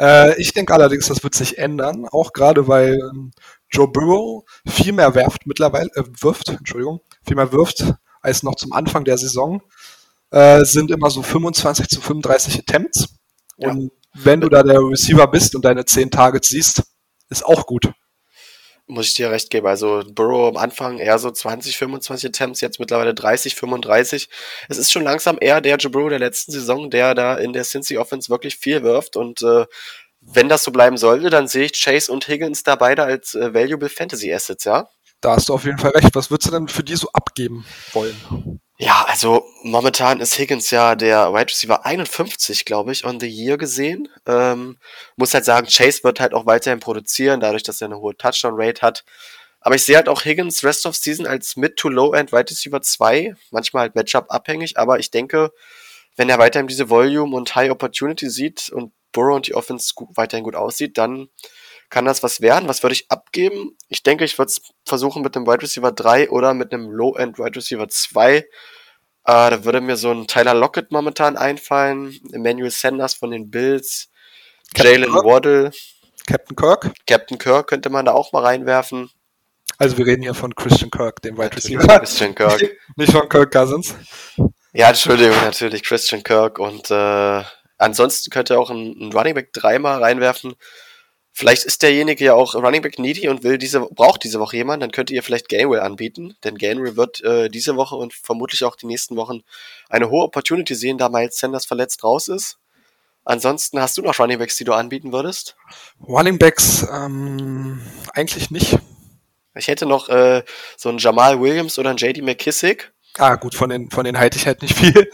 [0.00, 3.32] Äh, ich denke allerdings, das wird sich ändern, auch gerade weil ähm,
[3.70, 8.72] Joe Burrow viel mehr werft mittlerweile, äh, wirft, Entschuldigung, viel mehr wirft als noch zum
[8.72, 9.60] Anfang der Saison.
[10.30, 13.08] Äh, sind immer so 25 zu 35 Attempts.
[13.58, 13.70] Ja.
[13.70, 16.84] Und wenn du da der Receiver bist und deine 10 Targets siehst,
[17.28, 17.92] ist auch gut
[18.88, 19.66] muss ich dir recht geben.
[19.66, 24.28] Also Burrow am Anfang eher so 20, 25 Attempts, jetzt mittlerweile 30, 35.
[24.68, 27.64] Es ist schon langsam eher der Joe Burrow der letzten Saison, der da in der
[27.64, 29.66] Cincy Offense wirklich viel wirft und äh,
[30.20, 33.54] wenn das so bleiben sollte, dann sehe ich Chase und Higgins da beide als äh,
[33.54, 34.88] valuable Fantasy Assets, ja?
[35.20, 36.14] Da hast du auf jeden Fall recht.
[36.14, 38.60] Was würdest du denn für die so abgeben wollen?
[38.80, 43.58] Ja, also momentan ist Higgins ja der Wide Receiver 51, glaube ich, on the year
[43.58, 44.08] gesehen.
[44.24, 44.78] Ähm,
[45.16, 48.82] muss halt sagen, Chase wird halt auch weiterhin produzieren, dadurch, dass er eine hohe Touchdown-Rate
[48.82, 49.04] hat.
[49.60, 53.80] Aber ich sehe halt auch Higgins Rest of Season als Mid-to-Low-End Wide Receiver 2, manchmal
[53.82, 55.50] halt Matchup abhängig, aber ich denke,
[56.16, 60.44] wenn er weiterhin diese Volume und High Opportunity sieht und Burrow und die Offense weiterhin
[60.44, 61.28] gut aussieht, dann
[61.90, 62.68] kann das was werden.
[62.68, 63.76] Was würde ich abgeben?
[63.88, 67.38] Ich denke, ich würde es versuchen mit einem Wide Receiver 3 oder mit einem Low-End
[67.38, 68.36] Wide Receiver 2.
[68.36, 68.44] Äh,
[69.24, 74.08] da würde mir so ein Tyler Lockett momentan einfallen, Emmanuel Sanders von den Bills,
[74.76, 75.70] Jalen Waddle.
[76.26, 76.92] Captain Kirk.
[77.06, 79.10] Captain Kirk könnte man da auch mal reinwerfen.
[79.78, 81.86] Also wir reden hier von Christian Kirk, dem Wide Receiver.
[81.98, 82.60] Christian Kirk.
[82.96, 83.94] Nicht von Kirk Cousins.
[84.72, 87.42] Ja, Entschuldigung, natürlich Christian Kirk und äh,
[87.78, 90.54] ansonsten könnte auch ein, ein Running Back dreimal reinwerfen.
[91.38, 94.82] Vielleicht ist derjenige ja auch Running Back needy und will diese, braucht diese Woche jemand,
[94.82, 98.74] dann könnt ihr vielleicht Gainwell anbieten, denn Gainwell wird äh, diese Woche und vermutlich auch
[98.74, 99.42] die nächsten Wochen
[99.88, 102.58] eine hohe Opportunity sehen, da Miles Sanders verletzt raus ist.
[103.24, 105.54] Ansonsten hast du noch Running Backs, die du anbieten würdest?
[106.04, 107.82] Running Backs ähm,
[108.14, 108.76] eigentlich nicht.
[109.54, 110.42] Ich hätte noch äh,
[110.76, 112.92] so einen Jamal Williams oder einen JD McKissick.
[113.16, 115.08] Ah, gut, von den, von den halte ich halt nicht viel.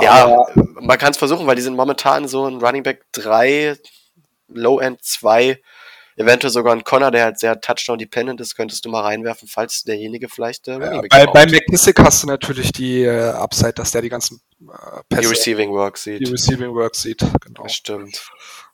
[0.00, 3.76] Ja, man kann es versuchen, weil die sind momentan so ein Running Back 3,
[4.52, 5.60] Low-End 2,
[6.16, 10.28] eventuell sogar ein Connor, der halt sehr Touchdown-dependent ist, könntest du mal reinwerfen, falls derjenige
[10.28, 14.08] vielleicht äh, ja, bei, bei McKissick hast du natürlich die äh, Upside, dass der die
[14.08, 16.20] ganzen äh, Pässe, die Receiving Work sieht.
[16.20, 17.62] Die Receiving Work sieht, genau.
[17.62, 18.22] Das stimmt.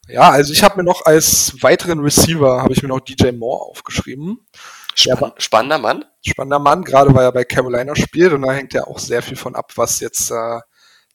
[0.08, 3.70] Ja, also ich habe mir noch als weiteren Receiver habe ich mir noch DJ Moore
[3.70, 4.46] aufgeschrieben.
[4.94, 6.04] Spann spannender Mann.
[6.24, 9.36] Spannender Mann, gerade weil er bei Carolina spielt und da hängt ja auch sehr viel
[9.36, 10.60] von ab, was jetzt äh,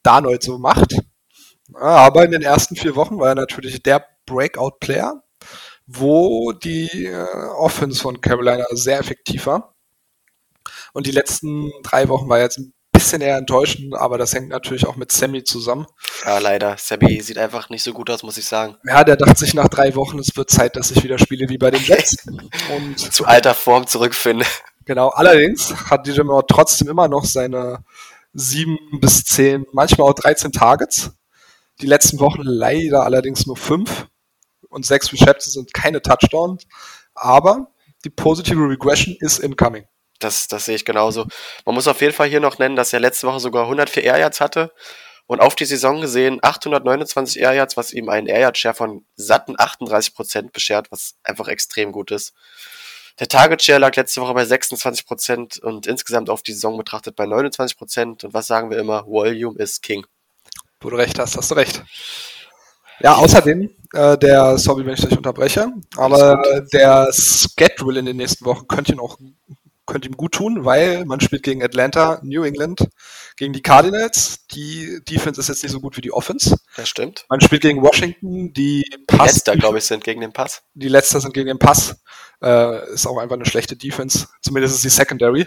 [0.04, 0.96] Darnold so macht.
[1.74, 5.22] Aber in den ersten vier Wochen war er natürlich der Breakout-Player,
[5.88, 7.26] wo die äh,
[7.58, 9.76] Offense von Carolina sehr effektiv war.
[10.94, 14.86] Und die letzten drei Wochen war jetzt ein bisschen eher enttäuschend, aber das hängt natürlich
[14.86, 15.88] auch mit Sammy zusammen.
[16.26, 16.76] Ja, leider.
[16.78, 18.78] Sammy sieht einfach nicht so gut aus, muss ich sagen.
[18.86, 21.58] Ja, der dachte sich nach drei Wochen, es wird Zeit, dass ich wieder spiele wie
[21.58, 22.18] bei den Jets.
[22.76, 24.46] Und zu alter Form zurückfinde.
[24.86, 27.84] Genau, allerdings hat DJ Moore trotzdem immer noch seine
[28.34, 31.12] sieben bis zehn, manchmal auch 13 Targets.
[31.82, 34.08] Die letzten Wochen leider allerdings nur fünf
[34.72, 36.66] und sechs Receptions sind keine Touchdowns.
[37.14, 37.72] Aber
[38.04, 39.86] die positive Regression ist incoming.
[40.20, 41.26] Das, das sehe ich genauso.
[41.66, 44.18] Man muss auf jeden Fall hier noch nennen, dass er letzte Woche sogar 104 Air
[44.18, 44.72] Yards hatte
[45.28, 49.06] und auf die Saison gesehen 829 Air Yards, was ihm einen Air Yard Share von
[49.16, 52.34] satten 38 Prozent beschert, was einfach extrem gut ist.
[53.20, 57.16] Der Target Share lag letzte Woche bei 26 Prozent und insgesamt auf die Saison betrachtet
[57.16, 57.78] bei 29%.
[57.78, 58.24] Prozent.
[58.24, 59.06] Und was sagen wir immer?
[59.06, 60.06] Volume is King.
[60.80, 61.84] Wo du recht hast, hast du recht.
[63.00, 68.46] Ja, außerdem, äh, der, sorry, wenn ich dich unterbreche, aber der Schedule in den nächsten
[68.46, 69.18] Wochen könnte ihn auch
[69.92, 72.88] könnte ihm gut tun, weil man spielt gegen Atlanta, New England,
[73.36, 74.46] gegen die Cardinals.
[74.52, 76.56] Die Defense ist jetzt nicht so gut wie die Offense.
[76.78, 77.26] Das stimmt.
[77.30, 79.34] Man spielt gegen Washington, die Pass.
[79.34, 80.64] Letzter, glaube ich, sind gegen den Pass.
[80.74, 82.02] Die Letzter sind gegen den Pass.
[82.42, 84.28] Äh, ist auch einfach eine schlechte Defense.
[84.42, 85.46] Zumindest ist die Secondary.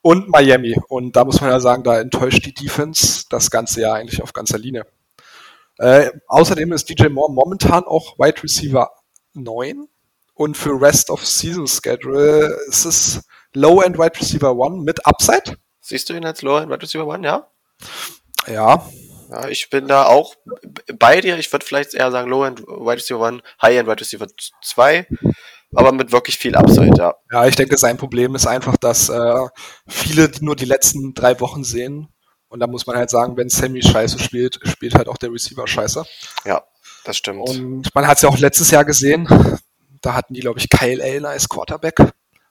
[0.00, 0.76] Und Miami.
[0.88, 4.32] Und da muss man ja sagen, da enttäuscht die Defense das ganze Jahr eigentlich auf
[4.32, 4.86] ganzer Linie.
[5.78, 8.90] Äh, außerdem ist DJ Moore momentan auch Wide Receiver
[9.34, 9.88] 9
[10.34, 13.22] und für Rest of Season Schedule ist es
[13.54, 15.56] Low End Wide Receiver 1 mit Upside.
[15.80, 17.48] Siehst du ihn als Low End Wide Receiver 1, ja?
[18.46, 18.88] Ja.
[19.30, 20.34] Ja, ich bin da auch
[20.98, 21.38] bei dir.
[21.38, 24.26] Ich würde vielleicht eher sagen Low End Wide Receiver 1, High End Wide Receiver
[24.62, 25.06] 2
[25.74, 27.14] aber mit wirklich viel Upside, ja.
[27.30, 29.48] Ja, ich denke, sein Problem ist einfach, dass äh,
[29.86, 32.08] viele nur die letzten drei Wochen sehen.
[32.48, 35.66] Und da muss man halt sagen, wenn Sammy scheiße spielt, spielt halt auch der Receiver
[35.66, 36.04] scheiße.
[36.46, 36.64] Ja,
[37.04, 37.48] das stimmt.
[37.48, 39.28] Und man hat es ja auch letztes Jahr gesehen.
[40.00, 41.96] Da hatten die, glaube ich, Kyle Allen als Quarterback.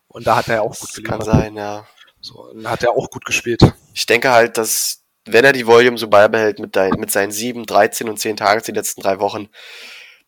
[0.08, 1.20] Und da hat er auch gut geliefert.
[1.20, 1.88] Kann sein, ja.
[2.22, 3.62] So, und hat er auch gut gespielt.
[3.94, 7.66] Ich denke halt, dass, wenn er die Volume so beibehält mit, dein, mit seinen 7,
[7.66, 9.50] 13 und 10 Tagen die letzten drei Wochen,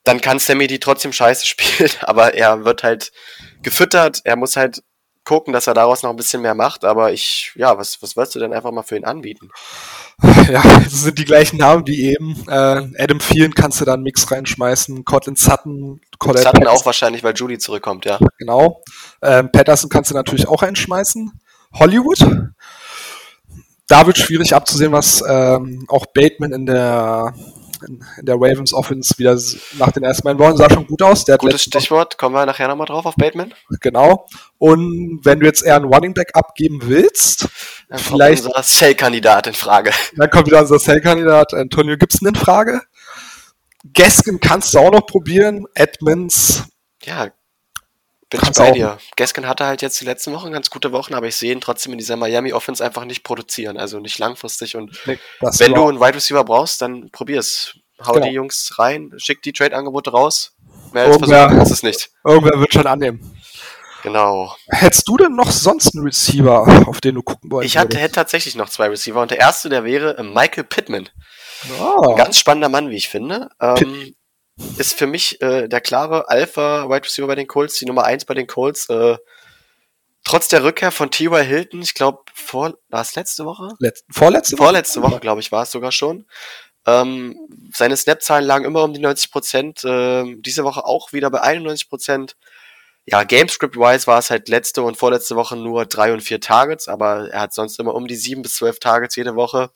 [0.03, 3.11] dann kann Sammy die trotzdem scheiße spielen, aber er wird halt
[3.61, 4.83] gefüttert, er muss halt
[5.29, 8.33] gucken, dass er daraus noch ein bisschen mehr macht, aber ich, ja, was, was wirst
[8.33, 9.49] du denn einfach mal für ihn anbieten?
[10.49, 12.35] Ja, es sind die gleichen Namen wie eben.
[12.47, 16.81] Äh, Adam Thielen kannst du da einen Mix reinschmeißen, Cortland Sutton, Colette Sutton Patterson.
[16.81, 18.17] auch wahrscheinlich, weil Judy zurückkommt, ja.
[18.39, 18.81] Genau.
[19.21, 21.39] Ähm, Patterson kannst du natürlich auch reinschmeißen.
[21.73, 22.19] Hollywood.
[23.87, 27.33] Da wird schwierig abzusehen, was ähm, auch Bateman in der
[27.87, 29.37] in, der Ravens Offense wieder
[29.77, 31.25] nach den ersten beiden Wochen sah schon gut aus.
[31.25, 33.53] Gutes Stichwort, kommen wir nachher nochmal drauf auf Bateman.
[33.81, 34.27] Genau.
[34.57, 37.47] Und wenn du jetzt eher einen Running Back abgeben willst,
[37.89, 38.43] dann vielleicht.
[38.43, 39.91] Kommt unser Sell-Kandidat in Frage.
[40.15, 42.81] Dann kommt wieder unser Sell-Kandidat Antonio Gibson in Frage.
[43.93, 45.65] Gaskin kannst du auch noch probieren.
[45.73, 46.63] Edmonds.
[47.03, 47.29] Ja,
[48.29, 48.97] bin ich bei dir.
[49.15, 51.93] Gaskin hatte halt jetzt die letzten Wochen ganz gute Wochen, aber ich sehe ihn trotzdem
[51.93, 54.75] in dieser Miami Offense einfach nicht produzieren, also nicht langfristig.
[54.75, 57.75] Und nee, wenn du einen Wide Receiver brauchst, dann probier's.
[58.05, 58.27] Hau genau.
[58.27, 60.53] die Jungs rein, schick die Trade-Angebote raus.
[60.93, 62.09] Mehr als irgendwer, ist es nicht.
[62.25, 63.35] Irgendwer wird schon annehmen.
[64.03, 64.55] Genau.
[64.69, 67.73] Hättest du denn noch sonst einen Receiver, auf den du gucken wolltest?
[67.73, 71.09] Ich hatte, hätte tatsächlich noch zwei Receiver und der erste, der wäre Michael Pittman.
[71.79, 72.11] Oh.
[72.11, 73.49] Ein ganz spannender Mann, wie ich finde.
[73.59, 74.13] Ähm,
[74.77, 78.33] ist für mich äh, der klare Alpha-Wide Receiver bei den Colts, die Nummer 1 bei
[78.33, 78.89] den Colts.
[78.89, 79.17] Äh,
[80.23, 81.43] trotz der Rückkehr von T.Y.
[81.43, 83.69] Hilton, ich glaube, vor, war es letzte Woche?
[83.79, 84.63] Letz vorletzte Woche?
[84.63, 86.25] Vorletzte Woche, glaube ich, war es sogar schon.
[86.85, 87.35] Ähm,
[87.73, 89.83] seine Snap-Zahlen lagen immer um die 90 Prozent.
[89.83, 92.35] Äh, diese Woche auch wieder bei 91 Prozent.
[93.05, 97.29] Ja, Gamescript-wise war es halt letzte und vorletzte Woche nur drei und vier Targets, aber
[97.31, 99.71] er hat sonst immer um die sieben bis zwölf Targets jede Woche.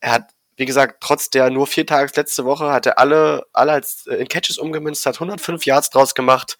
[0.00, 3.72] Er hat wie gesagt, trotz der nur vier Tages letzte Woche hat er alle, alle
[3.72, 6.58] als äh, in Catches umgemünzt, hat 105 Yards draus gemacht.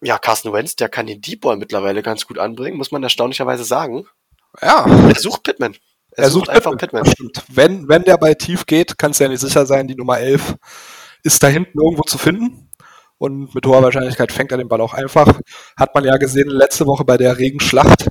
[0.00, 3.64] Ja, Carsten Wentz, der kann den Deep Ball mittlerweile ganz gut anbringen, muss man erstaunlicherweise
[3.64, 4.06] sagen.
[4.60, 4.86] Ja.
[4.86, 5.76] Er sucht Pittman.
[6.12, 7.04] Er, er sucht, sucht, einfach Pittman.
[7.04, 7.32] Pittman.
[7.48, 10.56] Wenn, wenn der Ball tief geht, kannst du ja nicht sicher sein, die Nummer 11
[11.22, 12.70] ist da hinten irgendwo zu finden.
[13.18, 15.40] Und mit hoher Wahrscheinlichkeit fängt er den Ball auch einfach.
[15.76, 18.08] Hat man ja gesehen letzte Woche bei der Regenschlacht.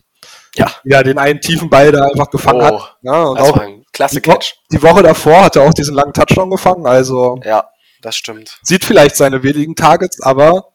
[0.56, 0.69] Ja.
[0.84, 2.97] Ja, den einen tiefen Ball da einfach gefangen oh, hat.
[3.02, 3.58] Ja, und auch
[3.98, 4.54] Klasse Catch.
[4.72, 7.40] Die, Woche davor hat er auch diesen langen Touchdown gefangen, also.
[7.44, 7.68] Ja,
[8.04, 8.60] das stimmt.
[8.62, 10.72] Sieht vielleicht seine wenigen Targets, aber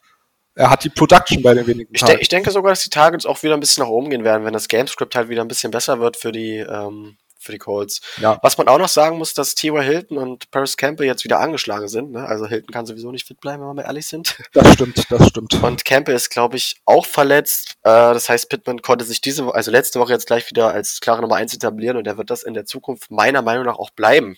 [0.55, 2.17] er hat die Production bei den wenigen ich Targets.
[2.17, 4.43] De ich denke sogar, dass die Targets auch wieder ein bisschen nach oben gehen werden,
[4.43, 8.01] wenn das Gamescript halt wieder ein bisschen besser wird für die, ähm, für die Colts.
[8.19, 8.39] Ja.
[8.41, 9.81] Was man auch noch sagen muss, dass T.Y.
[9.83, 12.11] Hilton und Paris Campbell jetzt wieder angeschlagen sind.
[12.11, 12.25] Ne?
[12.25, 14.37] Also Hilton kann sowieso nicht fit bleiben, wenn wir mal ehrlich sind.
[14.53, 15.61] Das stimmt, das stimmt.
[15.63, 17.75] Und Campbell ist, glaube ich, auch verletzt.
[17.83, 21.21] Äh, das heißt, Pittman konnte sich diese, also letzte Woche jetzt gleich wieder als klare
[21.21, 24.37] Nummer eins etablieren und er wird das in der Zukunft meiner Meinung nach auch bleiben.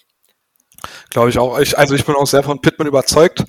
[1.10, 1.60] Glaube ich auch.
[1.60, 3.44] Ich, also ich bin auch sehr von Pittman überzeugt.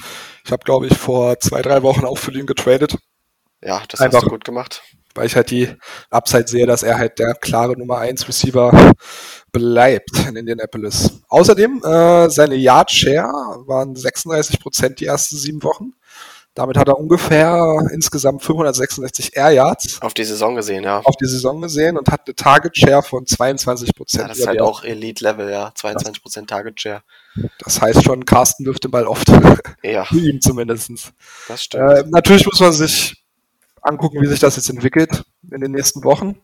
[0.44, 2.96] Ich habe, glaube ich, vor zwei, drei Wochen auch für ihn getradet.
[3.62, 4.82] Ja, das Einfach, hast du gut gemacht
[5.16, 5.68] weil ich halt die
[6.10, 8.92] Upside sehe, dass er halt der klare Nummer 1 Receiver
[9.52, 11.20] bleibt in Indianapolis.
[11.28, 13.30] Außerdem, äh, seine Yard Share
[13.66, 15.92] waren 36 Prozent die ersten sieben Wochen.
[16.56, 20.00] Damit hat er ungefähr insgesamt 566 Air Yards.
[20.00, 21.02] Auf die Saison gesehen, ja.
[21.04, 24.22] Auf die Saison gesehen und hat eine Target Share von 22 Prozent.
[24.22, 25.70] Ja, das ist halt auch Elite Level, ja.
[25.74, 27.02] 22 Prozent Target Share.
[27.58, 29.30] Das heißt schon, Carsten wirft den Ball oft.
[29.82, 30.04] Ja.
[30.06, 31.12] Für ihn zumindestens.
[31.46, 31.92] Das stimmt.
[31.92, 33.25] Äh, natürlich muss man sich
[33.86, 36.40] angucken, wie sich das jetzt entwickelt in den nächsten Wochen.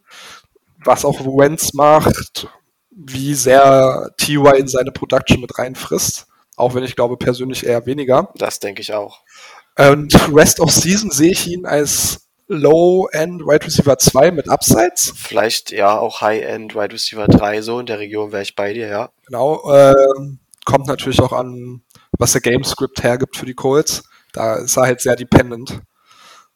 [0.85, 2.49] Was auch Wentz macht,
[2.91, 6.27] wie sehr TY in seine Production mit reinfrisst.
[6.57, 8.31] Auch wenn ich glaube persönlich eher weniger.
[8.37, 9.21] Das denke ich auch.
[9.79, 15.13] Und Rest of Season sehe ich ihn als Low-End Wide Receiver 2 mit Upsides.
[15.17, 18.89] Vielleicht ja auch High-End Wide Receiver 3, so in der Region wäre ich bei dir,
[18.89, 19.11] ja.
[19.27, 19.73] Genau.
[19.73, 19.95] Äh,
[20.65, 21.83] kommt natürlich auch an,
[22.19, 24.03] was der Gamescript hergibt für die Colts.
[24.33, 25.81] Da ist er halt sehr dependent.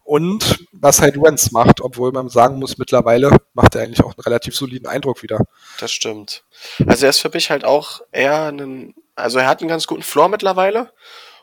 [0.06, 4.22] Und was halt Wentz macht, obwohl man sagen muss, mittlerweile macht er eigentlich auch einen
[4.24, 5.40] relativ soliden Eindruck wieder.
[5.80, 6.44] Das stimmt.
[6.86, 10.04] Also er ist für mich halt auch eher einen, also er hat einen ganz guten
[10.04, 10.92] Floor mittlerweile.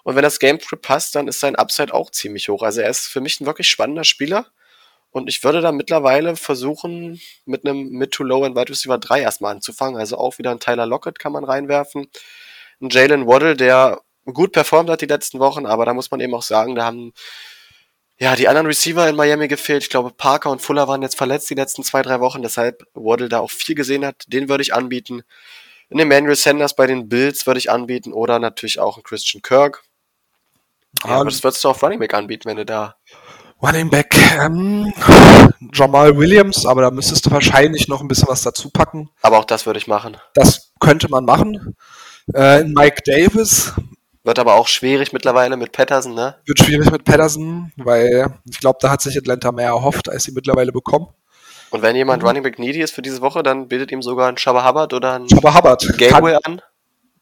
[0.03, 2.63] Und wenn das Gameplay passt, dann ist sein Upside auch ziemlich hoch.
[2.63, 4.47] Also er ist für mich ein wirklich spannender Spieler.
[5.11, 9.99] Und ich würde da mittlerweile versuchen, mit einem Mid-to-Low and Wide Receiver 3 erstmal anzufangen.
[9.99, 12.07] Also auch wieder ein Tyler Lockett kann man reinwerfen.
[12.81, 16.33] Ein Jalen Waddle, der gut performt hat die letzten Wochen, aber da muss man eben
[16.33, 17.11] auch sagen, da haben
[18.23, 19.83] ja die anderen Receiver in Miami gefehlt.
[19.83, 23.29] Ich glaube, Parker und Fuller waren jetzt verletzt die letzten zwei, drei Wochen, deshalb Waddle
[23.29, 24.23] da auch viel gesehen hat.
[24.27, 25.23] Den würde ich anbieten.
[25.89, 29.83] In Emmanuel Sanders bei den Bills würde ich anbieten oder natürlich auch einen Christian Kirk.
[31.05, 32.95] Ja, aber das würdest du auf Running Back anbieten, wenn du da.
[33.61, 34.93] Running Back, ähm,
[35.73, 39.09] Jamal Williams, aber da müsstest du wahrscheinlich noch ein bisschen was dazu packen.
[39.21, 40.17] Aber auch das würde ich machen.
[40.33, 41.75] Das könnte man machen.
[42.33, 43.73] Äh, Mike Davis.
[44.23, 46.37] Wird aber auch schwierig mittlerweile mit Patterson, ne?
[46.45, 50.31] Wird schwierig mit Patterson, weil ich glaube, da hat sich Atlanta mehr erhofft, als sie
[50.31, 51.07] mittlerweile bekommen.
[51.71, 52.27] Und wenn jemand mhm.
[52.27, 55.13] Running Back needy ist für diese Woche, dann bietet ihm sogar ein Chubba Hubbard oder
[55.15, 56.61] ein Chubba Hubbard Gateway an.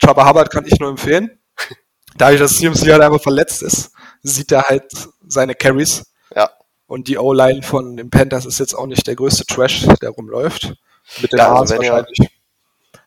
[0.04, 1.40] Chubba Hubbard kann ich nur empfehlen.
[2.18, 4.92] Dadurch, dass CMC halt einfach verletzt ist, sieht er halt
[5.26, 6.04] seine Carries.
[6.36, 6.50] Ja.
[6.86, 10.76] Und die O-Line von den Panthers ist jetzt auch nicht der größte Trash, der rumläuft.
[11.22, 12.20] Mit dem ja, also wahrscheinlich.
[12.20, 12.30] Ihr,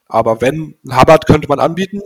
[0.08, 2.00] Aber wenn, Hubbard könnte man anbieten.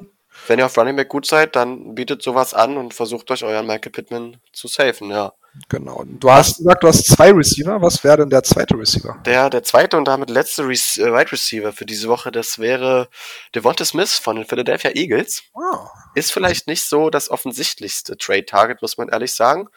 [0.49, 3.67] Wenn ihr auf Running Back gut seid, dann bietet sowas an und versucht euch euren
[3.67, 5.33] Michael Pittman zu safen, ja.
[5.69, 6.05] Genau.
[6.07, 7.81] Du hast gesagt, du hast zwei Receiver.
[7.83, 9.21] Was wäre denn der zweite Receiver?
[9.25, 13.09] Der, der zweite und damit letzte Re äh, Wide Receiver für diese Woche, das wäre
[13.55, 15.43] Devonta Smith von den Philadelphia Eagles.
[15.55, 15.87] Oh.
[16.15, 19.69] Ist vielleicht nicht so das offensichtlichste Trade-Target, muss man ehrlich sagen.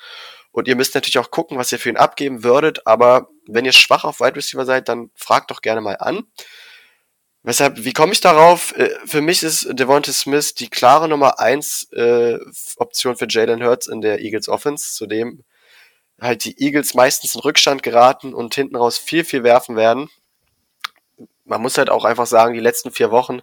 [0.52, 2.86] Und ihr müsst natürlich auch gucken, was ihr für ihn abgeben würdet.
[2.86, 6.26] Aber wenn ihr schwach auf Wide Receiver seid, dann fragt doch gerne mal an.
[7.44, 8.76] Weshalb, wie komme ich darauf?
[8.78, 12.38] Äh, für mich ist Devonta Smith die klare Nummer eins äh,
[12.78, 14.94] Option für Jalen Hurts in der Eagles Offense.
[14.94, 15.44] Zudem
[16.20, 20.10] halt die Eagles meistens in Rückstand geraten und hinten raus viel, viel werfen werden.
[21.46, 23.42] Man muss halt auch einfach sagen, die letzten vier Wochen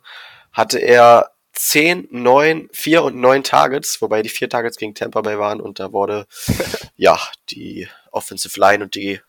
[0.53, 5.41] hatte er 10, 9, 4 und 9 Targets, wobei die vier Targets gegen Tampa Bay
[5.41, 6.27] waren und da wurde
[6.97, 7.19] ja
[7.51, 9.21] die Offensive Line und die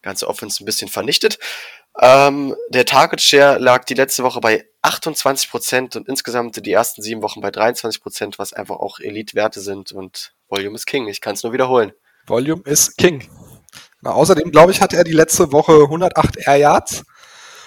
[0.00, 1.40] ganze Offense ein bisschen vernichtet.
[2.00, 7.22] Ähm, der Target Share lag die letzte Woche bei 28% und insgesamt die ersten sieben
[7.22, 11.06] Wochen bei 23%, was einfach auch Elite-Werte sind und Volume is King.
[11.08, 11.92] Ich kann es nur wiederholen.
[12.26, 13.28] Volume ist King.
[14.00, 17.04] Na, außerdem, glaube ich, hat er die letzte Woche 108 Air Yards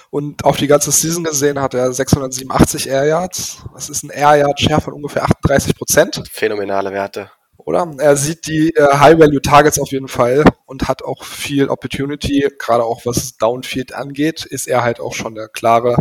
[0.09, 3.63] und auf die ganze Season gesehen hat er 687 Air Yards.
[3.73, 6.23] Das ist ein Air Yard Share von ungefähr 38 Prozent.
[6.31, 7.31] Phänomenale Werte.
[7.65, 7.91] Oder?
[7.97, 12.47] Er sieht die äh, High Value Targets auf jeden Fall und hat auch viel Opportunity,
[12.59, 15.97] gerade auch was Downfield angeht, ist er halt auch schon der klare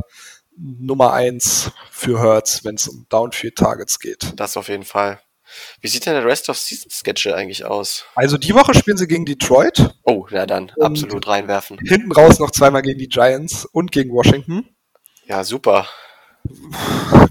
[0.56, 4.34] Nummer eins für Hertz, wenn es um Downfield Targets geht.
[4.36, 5.20] Das auf jeden Fall.
[5.80, 8.04] Wie sieht denn der Rest of Season Schedule eigentlich aus?
[8.14, 9.94] Also die Woche spielen sie gegen Detroit.
[10.04, 11.78] Oh, ja dann absolut reinwerfen.
[11.78, 14.68] Hinten raus noch zweimal gegen die Giants und gegen Washington.
[15.26, 15.88] Ja, super.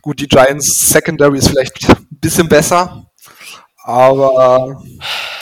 [0.01, 3.11] Gut, die Giants Secondary ist vielleicht ein bisschen besser,
[3.83, 4.81] aber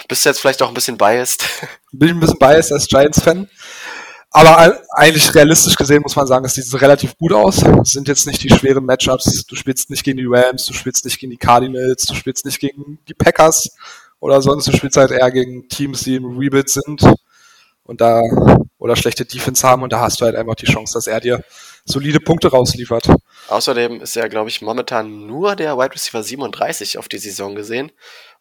[0.08, 1.46] bist du jetzt vielleicht auch ein bisschen biased?
[1.92, 3.48] Bin ich ein bisschen biased als Giants-Fan.
[4.34, 7.62] Aber eigentlich realistisch gesehen muss man sagen, es sieht relativ gut aus.
[7.84, 9.46] Es sind jetzt nicht die schweren Matchups.
[9.46, 12.60] Du spielst nicht gegen die Rams, du spielst nicht gegen die Cardinals, du spielst nicht
[12.60, 13.70] gegen die Packers
[14.22, 14.68] oder sonst.
[14.68, 17.04] Du spielst halt eher gegen Teams, die im Rebuild sind
[17.84, 18.22] und da
[18.78, 21.44] oder schlechte Defense haben und da hast du halt einfach die Chance, dass er dir
[21.86, 23.10] solide Punkte rausliefert.
[23.50, 27.92] Außerdem ist er, glaube ich, momentan nur der Wide Receiver 37 auf die Saison gesehen.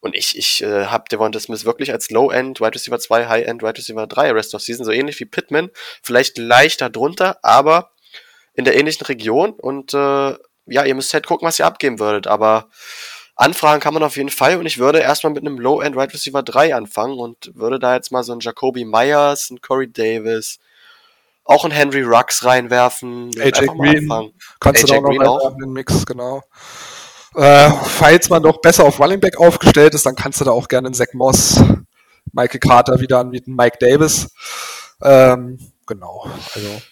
[0.00, 3.76] Und ich, ich äh, habe Devonta Smith wirklich als Low-End, Wide Receiver 2, High-End, Wide
[3.76, 5.70] Receiver 3 Rest of Season, so ähnlich wie Pittman,
[6.02, 7.90] vielleicht leichter drunter, aber
[8.54, 9.52] in der ähnlichen Region.
[9.52, 10.34] Und äh,
[10.66, 12.26] ja, ihr müsst halt gucken, was ihr abgeben würdet.
[12.26, 12.68] Aber
[13.36, 14.56] anfragen kann man auf jeden Fall.
[14.56, 18.10] Und ich würde erstmal mit einem Low-End Wide Receiver 3 anfangen und würde da jetzt
[18.10, 20.58] mal so einen Jacoby Myers, einen Corey Davis,
[21.44, 23.30] auch einen Henry Rux reinwerfen.
[23.38, 24.32] AJ Green.
[24.60, 25.52] Kannst AJ du da Green noch auch.
[25.52, 26.42] in den Mix, genau.
[27.34, 30.68] Äh, falls man doch besser auf Running Back aufgestellt ist, dann kannst du da auch
[30.68, 31.62] gerne einen Zach Moss,
[32.32, 34.32] Michael Carter wieder anbieten, Mike Davis.
[35.02, 36.26] Ähm, genau.
[36.54, 36.82] Also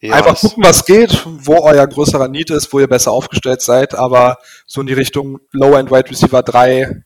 [0.00, 3.94] ja, einfach gucken, was geht, wo euer größerer Need ist, wo ihr besser aufgestellt seid,
[3.94, 7.02] aber so in die Richtung Low-End Wide Receiver 3,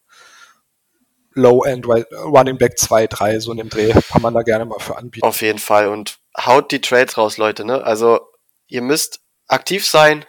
[1.33, 4.97] Low-End Running Back 2, 3, so in dem Dreh kann man da gerne mal für
[4.97, 5.27] anbieten.
[5.27, 7.83] Auf jeden Fall und haut die Trades raus, Leute, ne?
[7.83, 8.20] Also
[8.68, 10.25] ihr müsst aktiv sein,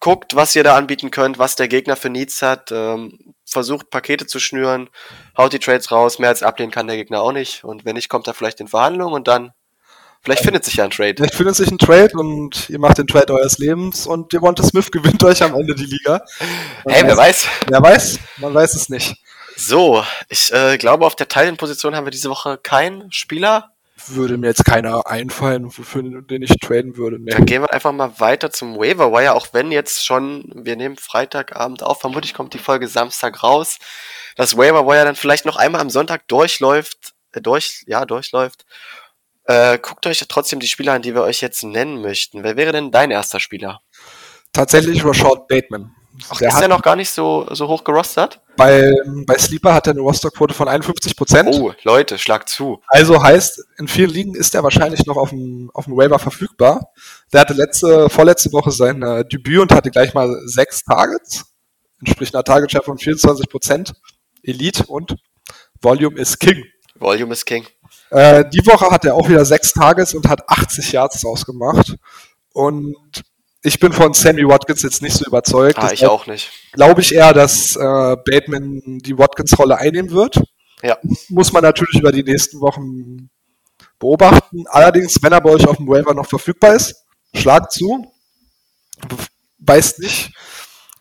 [0.00, 4.26] guckt, was ihr da anbieten könnt, was der Gegner für Needs hat, ähm, versucht Pakete
[4.26, 4.88] zu schnüren,
[5.36, 7.64] haut die Trades raus, mehr als ablehnen kann der Gegner auch nicht.
[7.64, 9.52] Und wenn nicht, kommt er vielleicht in Verhandlungen und dann
[10.22, 11.14] Vielleicht findet sich ja ein Trade.
[11.16, 14.90] Vielleicht findet sich ein Trade und ihr macht den Trade eures Lebens und Devonta Smith
[14.90, 16.20] gewinnt euch am Ende die Liga.
[16.84, 17.46] Man hey, wer weiß?
[17.68, 18.18] Wer weiß?
[18.38, 19.14] Man weiß es nicht.
[19.56, 24.48] So, ich äh, glaube, auf der Teilenposition haben wir diese Woche keinen Spieler würde mir
[24.48, 27.18] jetzt keiner einfallen, wofür den ich traden würde.
[27.18, 27.30] Nee.
[27.30, 30.96] Dann gehen wir einfach mal weiter zum Waiver Wire, auch wenn jetzt schon, wir nehmen
[30.96, 33.78] Freitagabend auf, vermutlich kommt die Folge Samstag raus,
[34.36, 38.66] dass Waiver Wire dann vielleicht noch einmal am Sonntag durchläuft, äh, durch, ja, durchläuft.
[39.44, 42.42] Äh, guckt euch trotzdem die Spieler an, die wir euch jetzt nennen möchten.
[42.42, 43.80] Wer wäre denn dein erster Spieler?
[44.52, 45.94] Tatsächlich Rashad Bateman.
[46.30, 48.40] Ach, ist er noch gar nicht so, so hoch gerostert?
[48.56, 48.94] Bei,
[49.26, 51.60] bei Sleeper hat er eine Rosterquote von 51%.
[51.60, 52.80] Oh, Leute, schlag zu.
[52.88, 56.92] Also heißt, in vielen Ligen ist er wahrscheinlich noch auf dem, auf dem Waiver verfügbar.
[57.32, 61.44] Der hatte letzte, vorletzte Woche sein äh, Debüt und hatte gleich mal sechs Targets.
[62.00, 63.92] Entspricht einer Target Share von 24%.
[64.42, 65.16] Elite und
[65.82, 66.64] Volume is King.
[66.98, 67.66] Volume is King.
[68.10, 71.96] Äh, die Woche hat er auch wieder sechs Targets und hat 80 Yards rausgemacht.
[72.52, 72.96] Und
[73.66, 75.78] ich bin von Sammy Watkins jetzt nicht so überzeugt.
[75.78, 76.50] Ah, ich auch nicht.
[76.72, 80.40] Glaube ich eher, dass äh, Bateman die Watkins-Rolle einnehmen wird.
[80.82, 80.96] Ja.
[81.28, 83.28] Muss man natürlich über die nächsten Wochen
[83.98, 84.64] beobachten.
[84.68, 86.94] Allerdings, wenn er bei euch auf dem Waiver noch verfügbar ist,
[87.34, 88.06] schlagt zu.
[89.58, 90.32] Weiß nicht,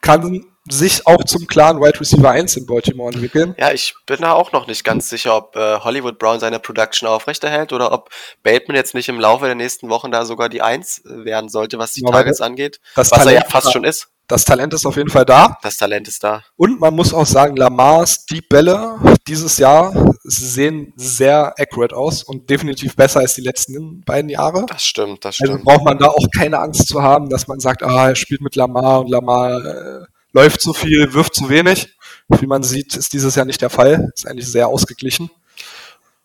[0.01, 3.55] kann sich auch zum klaren Wide Receiver 1 in Baltimore entwickeln.
[3.59, 7.07] Ja, ich bin da auch noch nicht ganz sicher, ob äh, Hollywood Brown seine Production
[7.07, 8.09] aufrechterhält oder ob
[8.43, 11.93] Bateman jetzt nicht im Laufe der nächsten Wochen da sogar die 1 werden sollte, was
[11.93, 12.79] die ja, Targets angeht.
[12.95, 14.09] was Talent er ja fast schon ist.
[14.27, 15.59] Das Talent ist auf jeden Fall da.
[15.61, 16.41] Das Talent ist da.
[16.55, 18.97] Und man muss auch sagen, Lamars Deep Bälle
[19.27, 19.93] dieses Jahr
[20.23, 24.65] sehen sehr accurate aus und definitiv besser als die letzten beiden Jahre.
[24.67, 25.67] Das stimmt, das also stimmt.
[25.67, 28.41] Also braucht man da auch keine Angst zu haben, dass man sagt, ah, er spielt
[28.41, 30.05] mit Lamar und Lamar äh,
[30.35, 31.95] läuft zu viel, wirft zu wenig.
[32.27, 34.11] Wie man sieht, ist dieses Jahr nicht der Fall.
[34.13, 35.31] Ist eigentlich sehr ausgeglichen.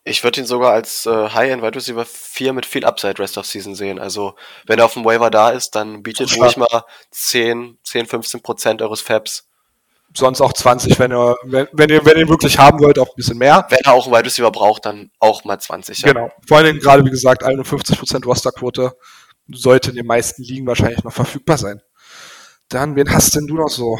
[0.03, 3.47] Ich würde ihn sogar als äh, High-End Wide Receiver 4 mit viel Upside Rest of
[3.47, 3.99] Season sehen.
[3.99, 4.35] Also,
[4.67, 8.83] wenn er auf dem Waiver da ist, dann bietet ruhig mal 10, 10, 15 Prozent
[8.83, 9.47] eures Fabs.
[10.17, 13.17] Sonst auch 20, wenn ihr, wenn, wenn ihr, wenn ihr wirklich haben wollt, auch ein
[13.17, 13.67] bisschen mehr.
[13.69, 16.01] Wenn er auch einen Wide Receiver braucht, dann auch mal 20.
[16.01, 16.13] Ja.
[16.13, 16.33] Genau.
[16.49, 18.97] Vor allem gerade, wie gesagt, 51 Prozent Rosterquote
[19.53, 21.83] sollte in den meisten Ligen wahrscheinlich noch verfügbar sein.
[22.71, 23.99] Dann, wen hast denn du noch so?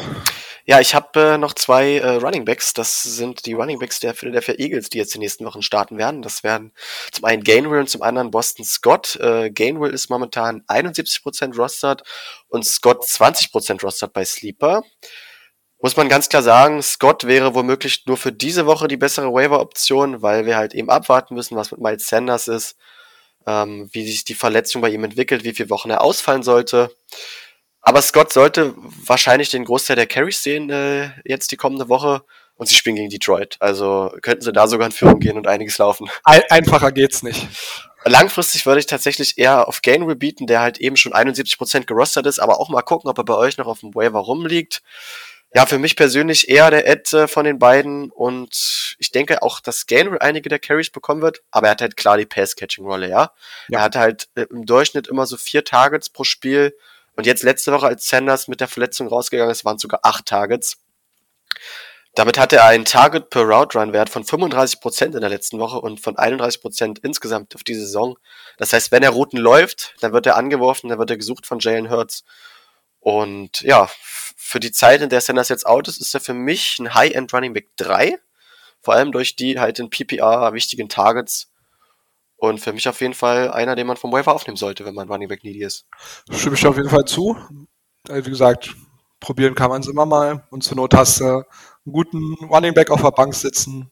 [0.65, 2.73] Ja, ich habe äh, noch zwei äh, Running Backs.
[2.73, 6.21] Das sind die Running Backs der Philadelphia Eagles, die jetzt die nächsten Wochen starten werden.
[6.21, 6.71] Das werden
[7.11, 9.17] zum einen Gainwell und zum anderen Boston Scott.
[9.17, 12.03] Äh, Gainwell ist momentan 71% rostert
[12.47, 14.83] und Scott 20% rostert bei Sleeper.
[15.81, 20.21] Muss man ganz klar sagen, Scott wäre womöglich nur für diese Woche die bessere Waiver-Option,
[20.21, 22.77] weil wir halt eben abwarten müssen, was mit Miles Sanders ist,
[23.45, 26.95] ähm, wie sich die Verletzung bei ihm entwickelt, wie viele Wochen er ausfallen sollte.
[27.81, 32.23] Aber Scott sollte wahrscheinlich den Großteil der Carries sehen äh, jetzt die kommende Woche.
[32.55, 33.57] Und sie spielen gegen Detroit.
[33.59, 36.07] Also könnten sie da sogar in Führung gehen und einiges laufen.
[36.23, 37.47] Ein einfacher geht's nicht.
[38.05, 42.37] Langfristig würde ich tatsächlich eher auf Gainwell bieten, der halt eben schon 71% gerostert ist,
[42.37, 44.83] aber auch mal gucken, ob er bei euch noch auf dem Waiver rumliegt.
[45.53, 49.59] Ja, für mich persönlich eher der Ed äh, von den beiden und ich denke auch,
[49.59, 53.33] dass Gainwell einige der Carries bekommen wird, aber er hat halt klar die Pass-Catching-Rolle, ja?
[53.67, 53.79] ja.
[53.79, 56.73] Er hat halt äh, im Durchschnitt immer so vier Targets pro Spiel
[57.15, 60.77] und jetzt letzte Woche, als Sanders mit der Verletzung rausgegangen ist, waren sogar acht Targets.
[62.13, 65.79] Damit hatte er einen Target per Route Run Wert von 35% in der letzten Woche
[65.79, 68.17] und von 31% insgesamt auf die Saison.
[68.57, 71.59] Das heißt, wenn er Routen läuft, dann wird er angeworfen, dann wird er gesucht von
[71.59, 72.25] Jalen Hurts.
[72.99, 76.79] Und ja, für die Zeit, in der Sanders jetzt out ist, ist er für mich
[76.79, 78.19] ein High-End Running Back 3.
[78.81, 81.50] Vor allem durch die halt in PPR wichtigen Targets
[82.41, 85.07] und für mich auf jeden Fall einer, den man vom Waiver aufnehmen sollte, wenn man
[85.07, 85.85] Running Back needy ist.
[86.31, 87.37] Stimme ich auf jeden Fall zu.
[88.09, 88.75] Wie gesagt,
[89.19, 90.47] probieren kann man es immer mal.
[90.49, 91.43] Und zur Not hast du einen
[91.85, 93.91] guten Running Back auf der Bank sitzen,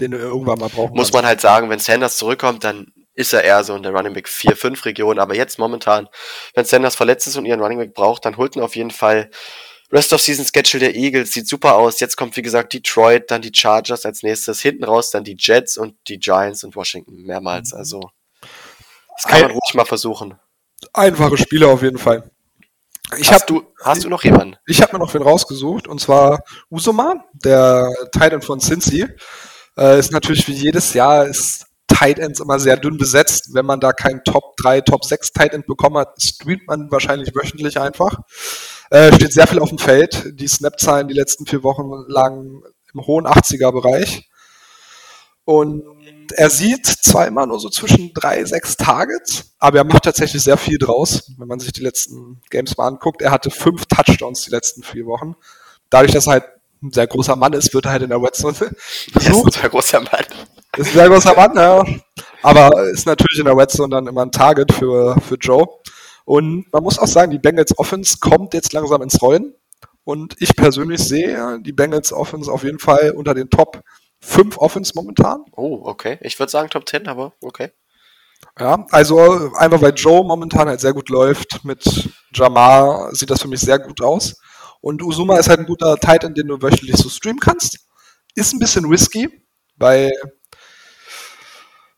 [0.00, 3.44] den du irgendwann mal brauchen Muss man halt sagen, wenn Sanders zurückkommt, dann ist er
[3.44, 5.20] eher so in der Running Back 4-5 Region.
[5.20, 6.08] Aber jetzt momentan,
[6.54, 9.30] wenn Sanders verletzt ist und ihren Running Back braucht, dann holt ihn auf jeden Fall
[9.92, 11.98] Rest of Season Schedule der Eagles sieht super aus.
[12.00, 14.60] Jetzt kommt, wie gesagt, Detroit, dann die Chargers als nächstes.
[14.60, 17.74] Hinten raus dann die Jets und die Giants und Washington mehrmals.
[17.74, 18.10] Also,
[19.16, 20.38] das kann man ruhig mal versuchen.
[20.92, 22.30] Einfache Spiele auf jeden Fall.
[23.18, 24.56] Ich hast, hab, du, hast du noch jemanden?
[24.66, 29.08] Ich habe mir noch wen rausgesucht und zwar Usoma, der Titan von Cincy.
[29.76, 33.52] Äh, ist natürlich wie jedes Jahr ist Tight Ends immer sehr dünn besetzt.
[33.52, 37.34] Wenn man da kein Top 3, Top 6 Tight End bekommen hat, streamt man wahrscheinlich
[37.34, 38.20] wöchentlich einfach.
[38.90, 40.32] Äh, steht sehr viel auf dem Feld.
[40.38, 42.62] Die Snap-Zahlen die letzten vier Wochen lagen
[42.92, 44.28] im hohen 80er-Bereich.
[45.44, 45.84] Und
[46.36, 50.56] er sieht zwar immer nur so zwischen drei, sechs Targets, aber er macht tatsächlich sehr
[50.56, 51.32] viel draus.
[51.38, 55.06] Wenn man sich die letzten Games mal anguckt, er hatte fünf Touchdowns die letzten vier
[55.06, 55.34] Wochen.
[55.88, 56.44] Dadurch, dass er halt
[56.82, 58.74] ein sehr großer Mann ist, wird er halt in der Red Zone gesucht.
[59.16, 60.24] Ist ein sehr großer Mann.
[60.76, 61.84] Ist ein sehr großer Mann, ja.
[62.42, 65.66] Aber ist natürlich in der Red Zone dann immer ein Target für, für Joe.
[66.30, 69.52] Und man muss auch sagen, die Bengals Offense kommt jetzt langsam ins Rollen.
[70.04, 73.82] Und ich persönlich sehe die Bengals Offense auf jeden Fall unter den Top
[74.20, 75.44] 5 Offense momentan.
[75.56, 76.18] Oh, okay.
[76.20, 77.72] Ich würde sagen Top 10, aber okay.
[78.60, 81.64] Ja, also einfach weil Joe momentan halt sehr gut läuft.
[81.64, 84.40] Mit Jamar sieht das für mich sehr gut aus.
[84.80, 87.76] Und Uzuma ist halt ein guter Titan, den du wöchentlich so streamen kannst.
[88.36, 89.28] Ist ein bisschen risky,
[89.78, 90.12] weil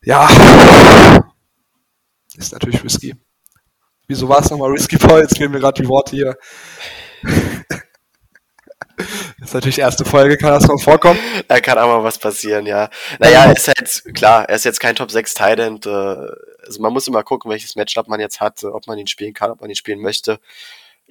[0.01, 0.27] ja,
[2.35, 3.13] ist natürlich risky.
[4.13, 5.21] Wieso war es nochmal Risky Boy?
[5.21, 6.37] Jetzt fehlen mir gerade die Worte hier.
[9.39, 11.19] Das ist natürlich erste Folge, kann das mal vorkommen.
[11.47, 12.91] da kann auch mal was passieren, ja.
[13.17, 15.79] Naja, ist halt, klar, er ist jetzt kein Top 6 Titan.
[15.83, 19.33] Äh, also man muss immer gucken, welches Matchup man jetzt hat, ob man ihn spielen
[19.33, 20.39] kann, ob man ihn spielen möchte.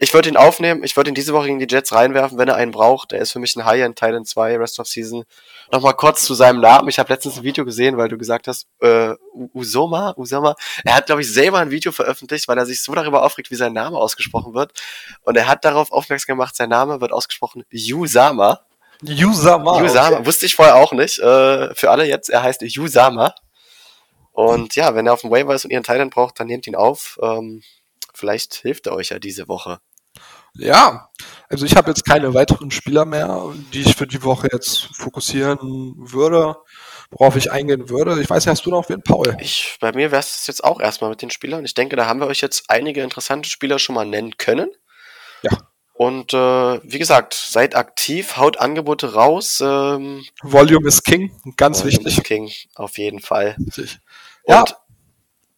[0.02, 0.82] Ich würde ihn aufnehmen.
[0.82, 3.12] Ich würde ihn diese Woche gegen die Jets reinwerfen, wenn er einen braucht.
[3.12, 5.22] Er ist für mich ein High-End Titan 2 Rest of Season.
[5.70, 6.88] Nochmal kurz zu seinem Namen.
[6.88, 9.14] Ich habe letztens ein Video gesehen, weil du gesagt hast, äh,
[9.54, 10.56] Usoma, Usoma.
[10.84, 13.54] Er hat, glaube ich, selber ein Video veröffentlicht, weil er sich so darüber aufregt, wie
[13.54, 14.72] sein Name ausgesprochen wird.
[15.20, 18.58] Und er hat darauf aufmerksam gemacht, sein Name wird ausgesprochen Yusama.
[19.02, 19.78] Yusama.
[19.78, 20.16] Yusama.
[20.16, 20.26] Okay.
[20.26, 21.20] Wusste ich vorher auch nicht.
[21.20, 23.36] Äh, für alle jetzt, er heißt Yusama.
[24.32, 26.74] Und ja, wenn er auf dem Waiver ist und ihren Titan braucht, dann nehmt ihn
[26.74, 27.20] auf.
[27.22, 27.62] Ähm,
[28.14, 29.78] Vielleicht hilft er euch ja diese Woche.
[30.54, 31.10] Ja,
[31.48, 35.94] also ich habe jetzt keine weiteren Spieler mehr, die ich für die Woche jetzt fokussieren
[35.96, 36.56] würde,
[37.10, 38.20] worauf ich eingehen würde.
[38.20, 39.36] Ich weiß nicht, hast du noch wen, Paul?
[39.40, 41.64] Ich, bei mir wäre es jetzt auch erstmal mit den Spielern.
[41.64, 44.70] Ich denke, da haben wir euch jetzt einige interessante Spieler schon mal nennen können.
[45.42, 45.50] Ja.
[45.94, 49.62] Und äh, wie gesagt, seid aktiv, haut Angebote raus.
[49.64, 52.18] Ähm, Volume is King, ganz Volume wichtig.
[52.18, 53.56] Is King, auf jeden Fall.
[53.64, 54.00] Richtig.
[54.44, 54.64] Und ja,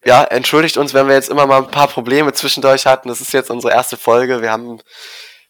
[0.05, 3.09] entschuldigt uns, wenn wir jetzt immer mal ein paar Probleme zwischendurch hatten.
[3.09, 4.42] Das ist jetzt unsere erste Folge.
[4.42, 4.80] Wir haben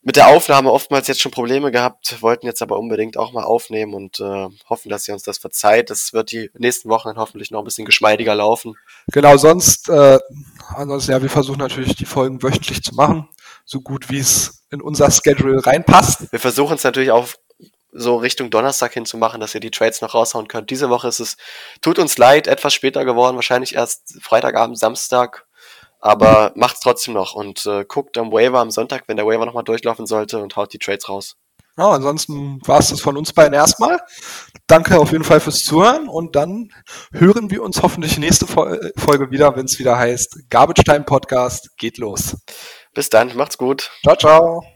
[0.05, 3.95] mit der Aufnahme oftmals jetzt schon Probleme gehabt, wollten jetzt aber unbedingt auch mal aufnehmen
[3.95, 5.89] und äh, hoffen, dass ihr uns das verzeiht.
[5.89, 8.75] Das wird die nächsten Wochen dann hoffentlich noch ein bisschen geschmeidiger laufen.
[9.09, 10.19] Genau, sonst, äh,
[10.69, 13.29] ansonsten, ja, wir versuchen natürlich die Folgen wöchentlich zu machen,
[13.65, 16.31] so gut wie es in unser Schedule reinpasst.
[16.31, 17.29] Wir versuchen es natürlich auch
[17.95, 20.71] so Richtung Donnerstag hinzumachen, dass ihr die Trades noch raushauen könnt.
[20.71, 21.37] Diese Woche ist es,
[21.81, 25.47] tut uns leid, etwas später geworden, wahrscheinlich erst Freitagabend, Samstag,
[26.01, 29.65] aber macht's trotzdem noch und äh, guckt am Waiver am Sonntag, wenn der Waiver nochmal
[29.65, 31.37] durchlaufen sollte und haut die Trades raus.
[31.77, 33.99] Ja, ansonsten war es das von uns beiden erstmal.
[34.69, 36.71] Danke auf jeden Fall fürs Zuhören und dann
[37.13, 41.99] hören wir uns hoffentlich nächste Folge wieder, wenn es wieder heißt Garbage Time Podcast geht
[41.99, 42.37] los.
[42.95, 43.91] Bis dann, macht's gut.
[44.05, 44.74] Ciao, ciao.